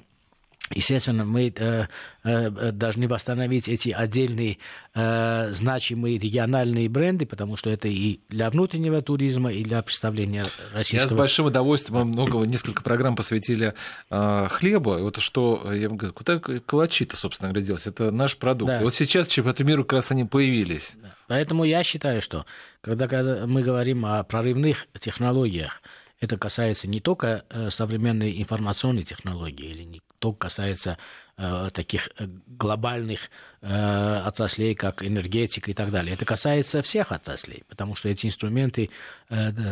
Естественно, 0.72 1.26
мы 1.26 1.52
э, 1.56 1.88
э, 2.24 2.72
должны 2.72 3.08
восстановить 3.08 3.68
эти 3.68 3.90
отдельные 3.90 4.60
э, 4.94 5.50
значимые 5.54 6.20
региональные 6.20 6.90
бренды, 6.90 7.26
потому 7.26 7.58
что 7.58 7.70
это 7.70 7.88
и 7.88 8.20
для 8.30 8.50
внутреннего 8.50 9.02
туризма, 9.02 9.52
и 9.52 9.64
для 9.64 9.82
представления 9.82 10.46
российского... 10.74 11.10
Я 11.10 11.16
с 11.16 11.18
большим 11.18 11.46
удовольствием, 11.48 12.08
много, 12.08 12.38
несколько 12.46 12.84
программ 12.84 13.16
посвятили 13.16 13.74
э, 14.10 14.48
хлебу. 14.50 14.98
И 14.98 15.02
вот 15.02 15.18
что, 15.18 15.72
я 15.74 15.90
говорю, 15.90 16.14
куда 16.14 16.40
калачи-то, 16.40 17.18
собственно 17.18 17.52
говоря? 17.52 17.76
Это 17.84 18.12
наш 18.12 18.38
продукт. 18.38 18.72
Да. 18.72 18.80
И 18.80 18.84
вот 18.84 18.94
сейчас 18.94 19.28
в 19.28 19.32
чемпионате 19.32 19.64
мира 19.64 19.84
как 19.84 19.94
раз 19.94 20.12
они 20.12 20.26
появились. 20.26 20.98
Поэтому 21.28 21.64
я 21.64 21.84
считаю, 21.84 22.22
что 22.22 22.46
когда, 22.82 23.08
когда 23.08 23.48
мы 23.48 23.62
говорим 23.62 24.06
о 24.06 24.24
прорывных 24.24 24.88
технологиях, 25.00 25.82
это 26.20 26.38
касается 26.38 26.88
не 26.88 27.00
только 27.00 27.46
э, 27.50 27.70
современной 27.70 28.42
информационной 28.42 29.04
технологии 29.04 29.68
или 29.68 29.84
не 29.84 30.02
только 30.20 30.48
касается 30.48 30.98
э, 31.38 31.70
таких 31.74 32.10
э, 32.18 32.28
глобальных 32.48 33.30
отраслей, 33.62 34.74
как 34.74 35.04
энергетика 35.04 35.72
и 35.72 35.74
так 35.74 35.92
далее. 35.92 36.14
Это 36.14 36.24
касается 36.24 36.82
всех 36.82 37.12
отраслей, 37.12 37.64
потому 37.68 37.94
что 37.94 38.08
эти 38.08 38.26
инструменты 38.26 38.90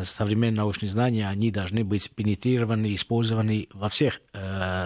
современные 0.04 0.58
научные 0.58 0.90
знания, 0.90 1.30
они 1.30 1.52
должны 1.52 1.86
быть 1.86 2.12
пенетрированы, 2.12 2.94
использованы 2.94 3.70
во 3.72 3.88
всех 3.88 4.20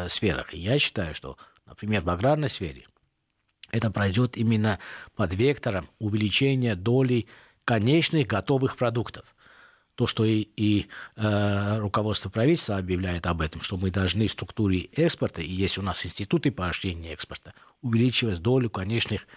сферах. 0.08 0.54
И 0.54 0.60
я 0.60 0.78
считаю, 0.78 1.16
что, 1.16 1.36
например, 1.66 2.02
в 2.02 2.12
аграрной 2.12 2.50
сфере 2.50 2.86
это 3.72 3.90
пройдет 3.90 4.38
именно 4.38 4.78
под 5.16 5.34
вектором 5.34 5.90
увеличения 5.98 6.76
доли 6.76 7.26
конечных 7.66 8.28
готовых 8.28 8.78
продуктов– 8.78 9.26
то, 9.96 10.08
что 10.08 10.26
и, 10.26 10.48
и 10.56 10.88
э, 11.16 11.78
руководство 11.80 12.30
правительства 12.30 12.78
объявляет 12.78 13.28
об 13.28 13.42
этом, 13.42 13.62
что 13.62 13.78
мы 13.78 13.92
должны 13.92 14.28
в 14.28 14.32
структуре 14.32 14.90
экспорта, 14.96 15.42
и 15.42 15.52
есть 15.52 15.78
у 15.78 15.82
нас 15.82 16.06
институты 16.06 16.52
поощрения 16.52 17.14
экспорта, 17.14 17.54
увеличивать 17.82 18.40
долю 18.40 18.70
конечных 18.70 19.28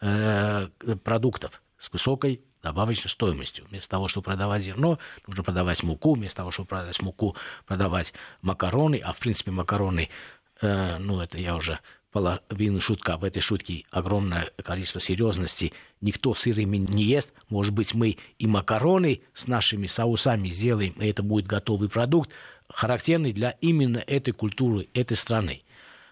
э, 0.00 0.68
продуктов 1.02 1.62
с 1.78 1.92
высокой 1.92 2.42
добавочной 2.62 3.10
стоимостью. 3.10 3.66
Вместо 3.68 3.90
того, 3.90 4.08
чтобы 4.08 4.24
продавать 4.24 4.62
зерно, 4.62 4.98
нужно 5.26 5.42
продавать 5.42 5.82
муку, 5.82 6.14
вместо 6.14 6.38
того, 6.38 6.50
чтобы 6.50 6.68
продавать 6.68 7.00
муку, 7.02 7.36
продавать 7.66 8.12
макароны, 8.40 9.00
а 9.04 9.12
в 9.12 9.18
принципе 9.18 9.50
макароны, 9.50 10.08
э, 10.60 10.98
ну 10.98 11.20
это 11.20 11.38
я 11.38 11.56
уже 11.56 11.80
половину 12.12 12.78
шутка, 12.78 13.16
в 13.16 13.24
этой 13.24 13.40
шутке 13.40 13.84
огромное 13.90 14.50
количество 14.62 15.00
серьезности. 15.00 15.72
Никто 16.00 16.34
сырыми 16.34 16.76
не 16.76 17.04
ест. 17.04 17.32
Может 17.48 17.72
быть, 17.72 17.94
мы 17.94 18.18
и 18.38 18.46
макароны 18.46 19.22
с 19.34 19.46
нашими 19.46 19.86
соусами 19.86 20.48
сделаем, 20.48 20.92
и 20.92 21.08
это 21.08 21.22
будет 21.22 21.46
готовый 21.46 21.88
продукт, 21.88 22.30
характерный 22.68 23.32
для 23.32 23.50
именно 23.60 23.98
этой 24.06 24.32
культуры, 24.32 24.88
этой 24.94 25.16
страны. 25.16 25.62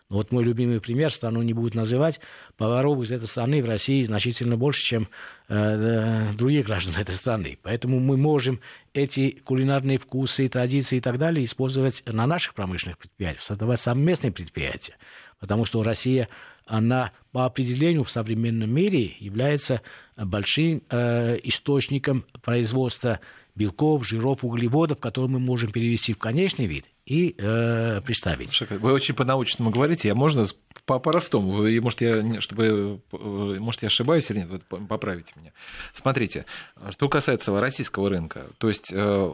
Но 0.09 0.17
вот 0.17 0.33
мой 0.33 0.43
любимый 0.43 0.81
пример, 0.81 1.13
страну 1.13 1.41
не 1.43 1.53
будет 1.53 1.75
называть, 1.75 2.19
поваров 2.57 3.01
из 3.01 3.13
этой 3.13 3.29
страны 3.29 3.63
в 3.63 3.67
России 3.67 4.03
значительно 4.03 4.57
больше, 4.57 4.83
чем 4.83 5.09
э, 5.49 5.55
э, 5.55 6.33
других 6.35 6.67
граждан 6.67 6.97
этой 6.97 7.15
страны. 7.15 7.59
Поэтому 7.63 8.01
мы 8.01 8.17
можем 8.17 8.61
эти 8.93 9.31
кулинарные 9.31 9.99
вкусы, 9.99 10.49
традиции 10.49 10.97
и 10.97 11.01
так 11.01 11.19
далее 11.19 11.45
использовать 11.45 12.03
на 12.07 12.27
наших 12.27 12.55
промышленных 12.55 12.99
предприятиях, 12.99 13.43
создавать 13.43 13.79
совместные 13.79 14.33
предприятия. 14.33 14.97
Потому 15.41 15.65
что 15.65 15.83
Россия, 15.83 16.29
она 16.67 17.13
по 17.33 17.47
определению 17.47 18.05
в 18.05 18.11
современном 18.11 18.71
мире 18.71 19.17
является 19.19 19.83
большим 20.17 20.83
э, 20.91 21.39
источником 21.43 22.25
производства 22.43 23.21
белков, 23.55 24.07
жиров, 24.07 24.45
углеводов, 24.45 25.01
которые 25.01 25.31
мы 25.31 25.41
можем 25.41 25.73
перевести 25.73 26.13
в 26.13 26.19
конечный 26.19 26.67
вид 26.67 26.87
и 27.11 27.35
э, 27.39 28.01
представить. 28.03 28.51
Слушай, 28.51 28.79
вы 28.79 28.93
очень 28.93 29.15
по-научному 29.15 29.73
говорите, 29.73 30.07
я 30.07 30.15
можно 30.15 30.47
по-простому, 30.85 31.69
может, 31.81 32.01
я, 32.01 32.41
чтобы, 32.41 33.01
э, 33.13 33.17
может, 33.59 33.83
я 33.83 33.89
ошибаюсь 33.89 34.31
или 34.31 34.39
нет, 34.39 34.49
вы 34.49 34.61
поправите 34.87 35.33
меня. 35.35 35.51
Смотрите, 35.93 36.47
что 36.91 37.09
касается 37.09 37.59
российского 37.61 38.09
рынка, 38.11 38.47
то 38.59 38.69
есть 38.69 38.91
э, 38.93 39.31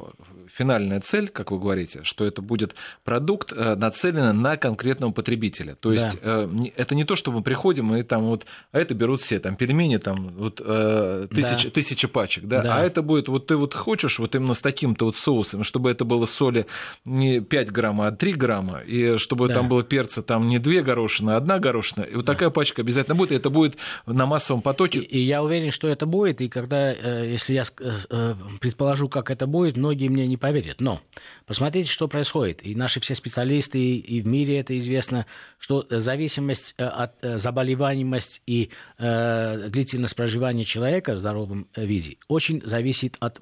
финальная 0.55 1.01
цель, 1.01 1.29
как 1.29 1.51
вы 1.51 1.59
говорите, 1.59 2.03
что 2.03 2.25
это 2.25 2.41
будет 2.41 2.75
продукт, 3.05 3.53
э, 3.53 3.75
нацеленный 3.75 4.33
на 4.33 4.57
конкретного 4.57 5.13
потребителя. 5.13 5.75
То 5.75 5.93
есть 5.93 6.19
да. 6.23 6.49
это 6.77 6.95
не 6.95 7.05
то, 7.05 7.15
что 7.15 7.31
мы 7.31 7.43
приходим 7.43 7.95
и 7.95 8.03
там 8.03 8.25
вот, 8.25 8.47
а 8.73 8.79
это 8.79 8.95
берут 8.95 9.21
все, 9.21 9.39
там 9.39 9.55
пельмени, 9.57 9.99
там 9.99 10.29
вот 10.29 10.57
тысяча, 10.57 11.65
да. 11.65 11.71
тысяча 11.71 12.09
пачек, 12.09 12.45
да? 12.45 12.63
да, 12.63 12.77
а 12.77 12.83
это 12.83 13.03
будет, 13.03 13.29
вот 13.29 13.49
ты 13.49 13.57
вот 13.57 13.75
хочешь 13.75 14.19
вот 14.19 14.35
именно 14.35 14.55
с 14.55 14.61
таким-то 14.61 15.05
вот 15.05 15.17
соусом, 15.17 15.63
чтобы 15.63 15.91
это 15.91 16.07
было 16.07 16.25
соли 16.25 16.67
не 17.05 17.41
5 17.41 17.66
грамма, 17.71 18.09
а 18.09 18.13
3 18.13 18.33
грамма, 18.35 18.81
и 18.81 19.19
чтобы 19.19 19.49
да. 19.49 19.55
там 19.55 19.69
было 19.69 19.83
перца 19.83 20.23
там 20.23 20.49
не 20.49 20.59
2 20.59 20.83
горошины, 20.83 21.33
а 21.33 21.37
одна 21.37 21.59
горошина, 21.59 22.05
и 22.05 22.15
вот 22.15 22.25
да. 22.25 22.33
такая 22.33 22.51
пачка 22.51 22.83
обязательно 22.83 23.15
будет, 23.15 23.33
и 23.33 23.35
это 23.35 23.51
будет 23.51 23.77
на 24.07 24.27
массовом 24.27 24.63
потоке. 24.63 24.99
И, 24.99 25.03
и 25.03 25.21
я 25.21 25.43
уверен, 25.43 25.71
что 25.71 25.89
это 25.89 26.07
будет, 26.07 26.41
и 26.41 26.49
когда, 26.49 26.93
э, 26.93 27.29
если 27.31 27.55
я 27.55 27.65
э, 27.81 28.35
предположу, 28.61 29.09
как 29.09 29.31
это 29.31 29.47
будет, 29.47 29.77
многие 29.77 30.09
мне 30.09 30.27
не 30.27 30.37
поверят. 30.37 30.81
Но 30.81 31.01
посмотрите, 31.47 31.91
что 31.91 32.09
происходит. 32.09 32.65
И 32.65 32.75
наши 32.75 33.01
все 33.01 33.15
специалисты, 33.15 33.79
и 33.79 34.21
в 34.21 34.27
мире 34.27 34.59
это 34.59 34.77
известно, 34.79 35.27
что 35.59 35.87
зависимость 35.91 36.75
э, 36.79 36.85
от 36.85 37.15
заболеваемость 37.23 38.43
и 38.47 38.71
длительность 38.99 40.17
проживания 40.17 40.65
человека 40.65 41.15
в 41.15 41.19
здоровом 41.19 41.69
виде 41.77 42.17
очень 42.29 42.63
зависит 42.65 43.17
от 43.21 43.41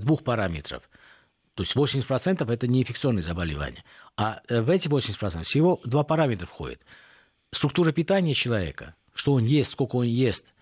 двух 0.00 0.22
параметров. 0.22 0.82
То 1.54 1.62
есть 1.62 1.76
80% 1.76 2.50
это 2.50 2.66
не 2.66 2.80
инфекционные 2.80 3.22
заболевания. 3.22 3.84
А 4.16 4.40
в 4.48 4.70
эти 4.70 4.88
80% 4.88 5.42
всего 5.42 5.80
два 5.84 6.02
параметра 6.02 6.46
входят 6.46 6.80
структура 7.52 7.92
питания 7.92 8.34
человека, 8.34 8.94
что 9.14 9.34
он 9.34 9.44
ест, 9.44 9.72
сколько 9.72 9.96
он 9.96 10.06
ест, 10.06 10.52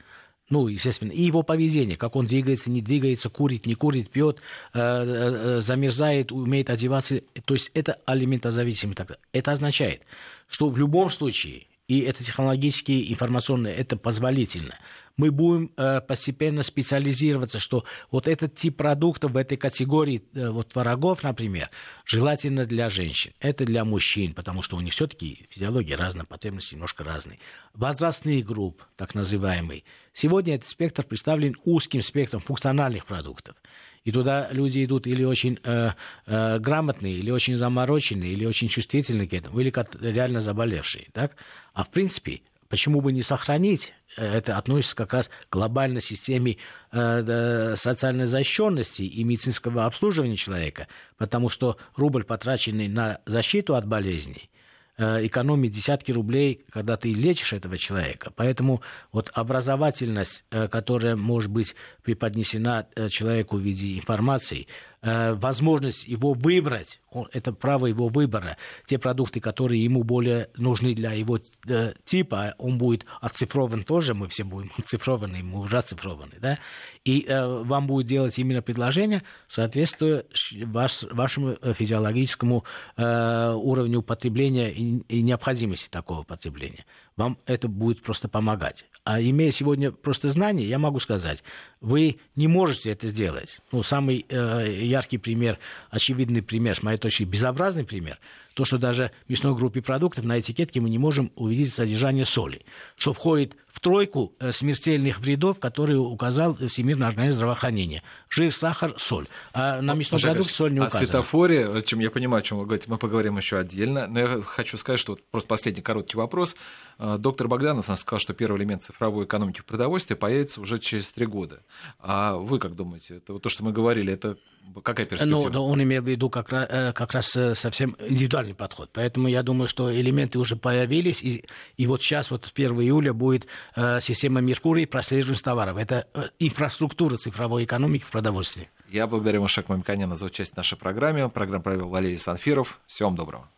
ну, 0.49 0.66
естественно, 0.66 1.12
и 1.12 1.22
его 1.22 1.45
поведение, 1.45 1.97
как 1.97 2.16
он 2.16 2.26
двигается, 2.26 2.70
не 2.70 2.82
двигается, 2.82 3.30
курит, 3.30 3.66
не 3.66 3.76
курит, 3.76 4.11
пьет, 4.11 4.38
э, 4.74 4.80
э, 4.80 5.61
замерзает, 5.61 6.32
умеет 6.32 6.70
одеваться. 6.70 7.20
То 7.45 7.55
есть 7.55 7.70
это 7.72 8.01
алиментозависимый. 8.05 8.97
Это 9.32 9.53
означает, 9.53 10.03
что 10.49 10.68
в 10.68 10.76
любом 10.76 11.09
случае, 11.09 11.68
и 11.86 12.01
это 12.01 12.24
технологически, 12.24 13.12
информационно, 13.12 13.68
это 13.68 13.97
позволительно– 13.97 14.76
мы 15.21 15.31
будем 15.31 15.71
э, 15.77 16.01
постепенно 16.01 16.62
специализироваться, 16.62 17.59
что 17.61 17.85
вот 18.11 18.27
этот 18.27 18.55
тип 18.55 18.79
продуктов 18.79 19.33
в 19.33 19.37
этой 19.37 19.59
категории, 19.59 20.23
э, 20.33 20.49
вот 20.49 20.68
творогов, 20.68 21.23
например, 21.23 21.68
желательно 22.07 22.64
для 22.64 22.89
женщин. 22.89 23.33
Это 23.39 23.66
для 23.66 23.85
мужчин, 23.85 24.33
потому 24.33 24.62
что 24.62 24.77
у 24.77 24.81
них 24.81 24.95
все-таки 24.95 25.47
физиология 25.51 25.97
разная, 25.97 26.25
потребности 26.25 26.75
немножко 26.75 27.05
разные. 27.05 27.39
Возрастные 27.75 28.43
группы, 28.43 28.85
так 28.97 29.14
называемые. 29.14 29.83
Сегодня 30.14 30.55
этот 30.55 30.68
спектр 30.68 31.03
представлен 31.03 31.55
узким 31.64 32.01
спектром 32.01 32.41
функциональных 32.41 33.05
продуктов. 33.05 33.57
И 34.05 34.12
туда 34.12 34.49
люди 34.51 34.83
идут 34.83 35.07
или 35.07 35.23
очень 35.23 35.59
э, 35.62 35.91
э, 36.25 36.59
грамотные, 36.59 37.12
или 37.12 37.31
очень 37.31 37.55
замороченные, 37.55 38.33
или 38.33 38.47
очень 38.47 38.68
чувствительные 38.68 39.29
к 39.29 39.35
этому, 39.35 39.61
или 39.61 39.71
реально 40.01 40.41
заболевшие. 40.41 41.09
Так? 41.12 41.37
А 41.75 41.85
в 41.85 41.91
принципе, 41.91 42.41
почему 42.71 43.03
бы 43.03 43.12
не 43.12 43.23
сохранить 43.23 43.93
это 44.16 44.57
относится 44.57 44.97
как 44.97 45.12
раз 45.12 45.29
к 45.29 45.53
глобальной 45.53 46.01
системе 46.01 46.57
э, 46.93 47.75
социальной 47.77 48.27
защищенности 48.27 49.03
и 49.03 49.23
медицинского 49.25 49.87
обслуживания 49.87 50.37
человека, 50.37 50.89
потому 51.16 51.49
что 51.49 51.77
рубль, 51.97 52.25
потраченный 52.25 52.89
на 52.89 53.21
защиту 53.27 53.77
от 53.77 53.87
болезней, 53.87 54.51
э, 54.97 55.27
экономит 55.27 55.73
десятки 55.73 56.12
рублей, 56.12 56.64
когда 56.71 56.97
ты 56.97 57.12
лечишь 57.12 57.53
этого 57.53 57.79
человека. 57.79 58.33
Поэтому 58.35 58.83
вот 59.12 59.31
образовательность, 59.35 60.45
э, 60.51 60.68
которая 60.68 61.16
может 61.16 61.51
быть 61.51 61.75
преподнесена 62.03 62.87
человеку 63.09 63.57
в 63.57 63.61
виде 63.61 63.97
информации, 63.97 64.66
Э, 64.99 64.99
возможность 65.03 66.07
его 66.07 66.34
выбрать, 66.34 67.01
это 67.32 67.53
право 67.53 67.86
его 67.86 68.09
выбора, 68.09 68.57
те 68.86 68.98
продукты, 68.98 69.40
которые 69.40 69.82
ему 69.82 70.03
более 70.03 70.48
нужны 70.57 70.94
для 70.94 71.12
его 71.12 71.38
э, 71.68 71.94
типа, 72.05 72.55
он 72.59 72.78
будет 72.78 73.07
оцифрован 73.20 73.84
тоже, 73.84 74.14
мы 74.14 74.28
все 74.28 74.44
будем 74.44 74.70
оцифрованы, 74.78 75.42
мы 75.42 75.61
уже 75.61 75.78
оцифрованы, 75.78 76.34
да, 76.40 76.59
и 77.05 77.24
э, 77.26 77.46
вам 77.46 77.86
будет 77.86 78.07
делать 78.07 78.38
именно 78.38 78.62
предложение, 78.62 79.22
соответствуя 79.48 80.24
ваш, 80.66 81.05
вашему 81.05 81.57
физиологическому 81.62 82.64
уровню 82.96 84.03
потребления 84.03 84.70
и 84.70 85.22
необходимости 85.22 85.88
такого 85.88 86.22
потребления. 86.22 86.84
Вам 87.21 87.37
это 87.45 87.68
будет 87.68 88.03
просто 88.03 88.29
помогать. 88.29 88.87
А 89.05 89.21
имея 89.21 89.51
сегодня 89.51 89.93
просто 89.93 90.31
знания, 90.31 90.64
я 90.64 90.79
могу 90.79 90.99
сказать, 91.01 91.45
вы 91.83 92.18
не 92.35 92.49
можете 92.49 92.93
это 92.93 93.09
сделать. 93.09 93.61
Ну, 93.73 93.83
самый 93.83 94.25
э, 94.27 94.79
яркий 94.81 95.18
пример, 95.18 95.59
очевидный 95.91 96.41
пример, 96.41 96.77
с 96.77 96.83
моей 96.83 96.97
точки 96.97 97.25
безобразный 97.25 97.85
пример, 97.85 98.18
то, 98.61 98.66
что 98.66 98.76
даже 98.76 99.11
в 99.26 99.30
мясной 99.30 99.54
группе 99.54 99.80
продуктов 99.80 100.26
на 100.26 100.38
этикетке 100.38 100.82
мы 100.82 100.90
не 100.90 100.98
можем 100.98 101.32
увидеть 101.34 101.72
содержание 101.72 102.26
соли, 102.26 102.61
что 102.98 103.14
входит 103.14 103.56
в 103.68 103.80
тройку 103.80 104.34
э, 104.38 104.52
смертельных 104.52 105.20
вредов, 105.20 105.61
которые 105.61 105.98
указал 105.98 106.54
Всемирный 106.54 107.06
организм 107.06 107.36
здравоохранения. 107.36 108.02
Жир, 108.28 108.54
сахар, 108.54 108.94
соль. 108.98 109.28
А 109.52 109.80
на 109.80 109.94
мясной 109.94 110.20
продукт 110.20 110.50
соль 110.50 110.74
не 110.74 110.80
указана. 110.80 111.02
О 111.02 111.06
светофоре, 111.06 111.82
чем 111.86 112.00
я 112.00 112.11
понимаю, 112.11 112.40
о 112.40 112.42
чем 112.42 112.58
вы 112.58 112.64
говорите, 112.66 112.90
мы 112.90 112.98
поговорим 112.98 113.38
еще 113.38 113.58
отдельно. 113.58 114.06
Но 114.08 114.20
я 114.20 114.42
хочу 114.42 114.76
сказать, 114.76 115.00
что 115.00 115.18
просто 115.30 115.48
последний 115.48 115.82
короткий 115.82 116.16
вопрос. 116.16 116.54
Э, 116.98 117.16
доктор 117.18 117.48
Богданов 117.48 117.88
нас 117.88 118.00
сказал, 118.00 118.20
что 118.20 118.34
первый 118.34 118.58
элемент 118.58 118.82
цифровой 118.82 119.24
экономики 119.24 119.61
в 119.61 119.64
продовольствии 119.64 120.14
появится 120.14 120.61
уже 120.61 120.78
через 120.78 121.11
три 121.11 121.26
года. 121.26 121.61
А 121.98 122.34
вы 122.34 122.58
как 122.58 122.74
думаете? 122.74 123.16
Это 123.16 123.32
вот 123.32 123.42
то, 123.42 123.48
что 123.48 123.64
мы 123.64 123.72
говорили, 123.72 124.12
это 124.12 124.36
какая 124.82 125.06
перспектива? 125.06 125.48
Ну, 125.48 125.64
он 125.64 125.82
имел 125.82 126.02
в 126.02 126.06
виду 126.08 126.28
как 126.28 126.50
раз, 126.50 126.66
э, 126.68 126.92
как 126.92 127.12
раз 127.12 127.38
совсем 127.54 127.96
индивидуальный 128.00 128.49
подход. 128.55 128.90
Поэтому 128.92 129.28
я 129.28 129.42
думаю, 129.42 129.68
что 129.68 129.94
элементы 129.94 130.38
уже 130.38 130.57
появились, 130.57 131.22
и, 131.22 131.44
и 131.76 131.86
вот 131.86 132.03
сейчас, 132.03 132.30
вот 132.30 132.51
1 132.55 132.72
июля, 132.80 133.12
будет 133.12 133.46
э, 133.76 134.01
система 134.01 134.40
Меркурий 134.40 134.86
прослеживания 134.86 135.40
товаров. 135.40 135.76
Это 135.76 136.07
э, 136.14 136.28
инфраструктура 136.38 137.16
цифровой 137.16 137.64
экономики 137.64 138.03
в 138.03 138.11
продовольствии. 138.11 138.68
Я 138.88 139.07
благодарю 139.07 139.42
Машек 139.42 139.68
Мамиканяна 139.68 140.16
за 140.16 140.26
участие 140.26 140.55
в 140.55 140.57
нашей 140.59 140.76
программе. 140.76 141.28
Программу 141.28 141.62
провел 141.62 141.88
Валерий 141.88 142.18
Санфиров. 142.18 142.80
Всего 142.86 143.09
вам 143.09 143.16
доброго. 143.16 143.48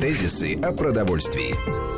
Тезисы 0.00 0.54
о 0.60 0.72
продовольствии. 0.72 1.93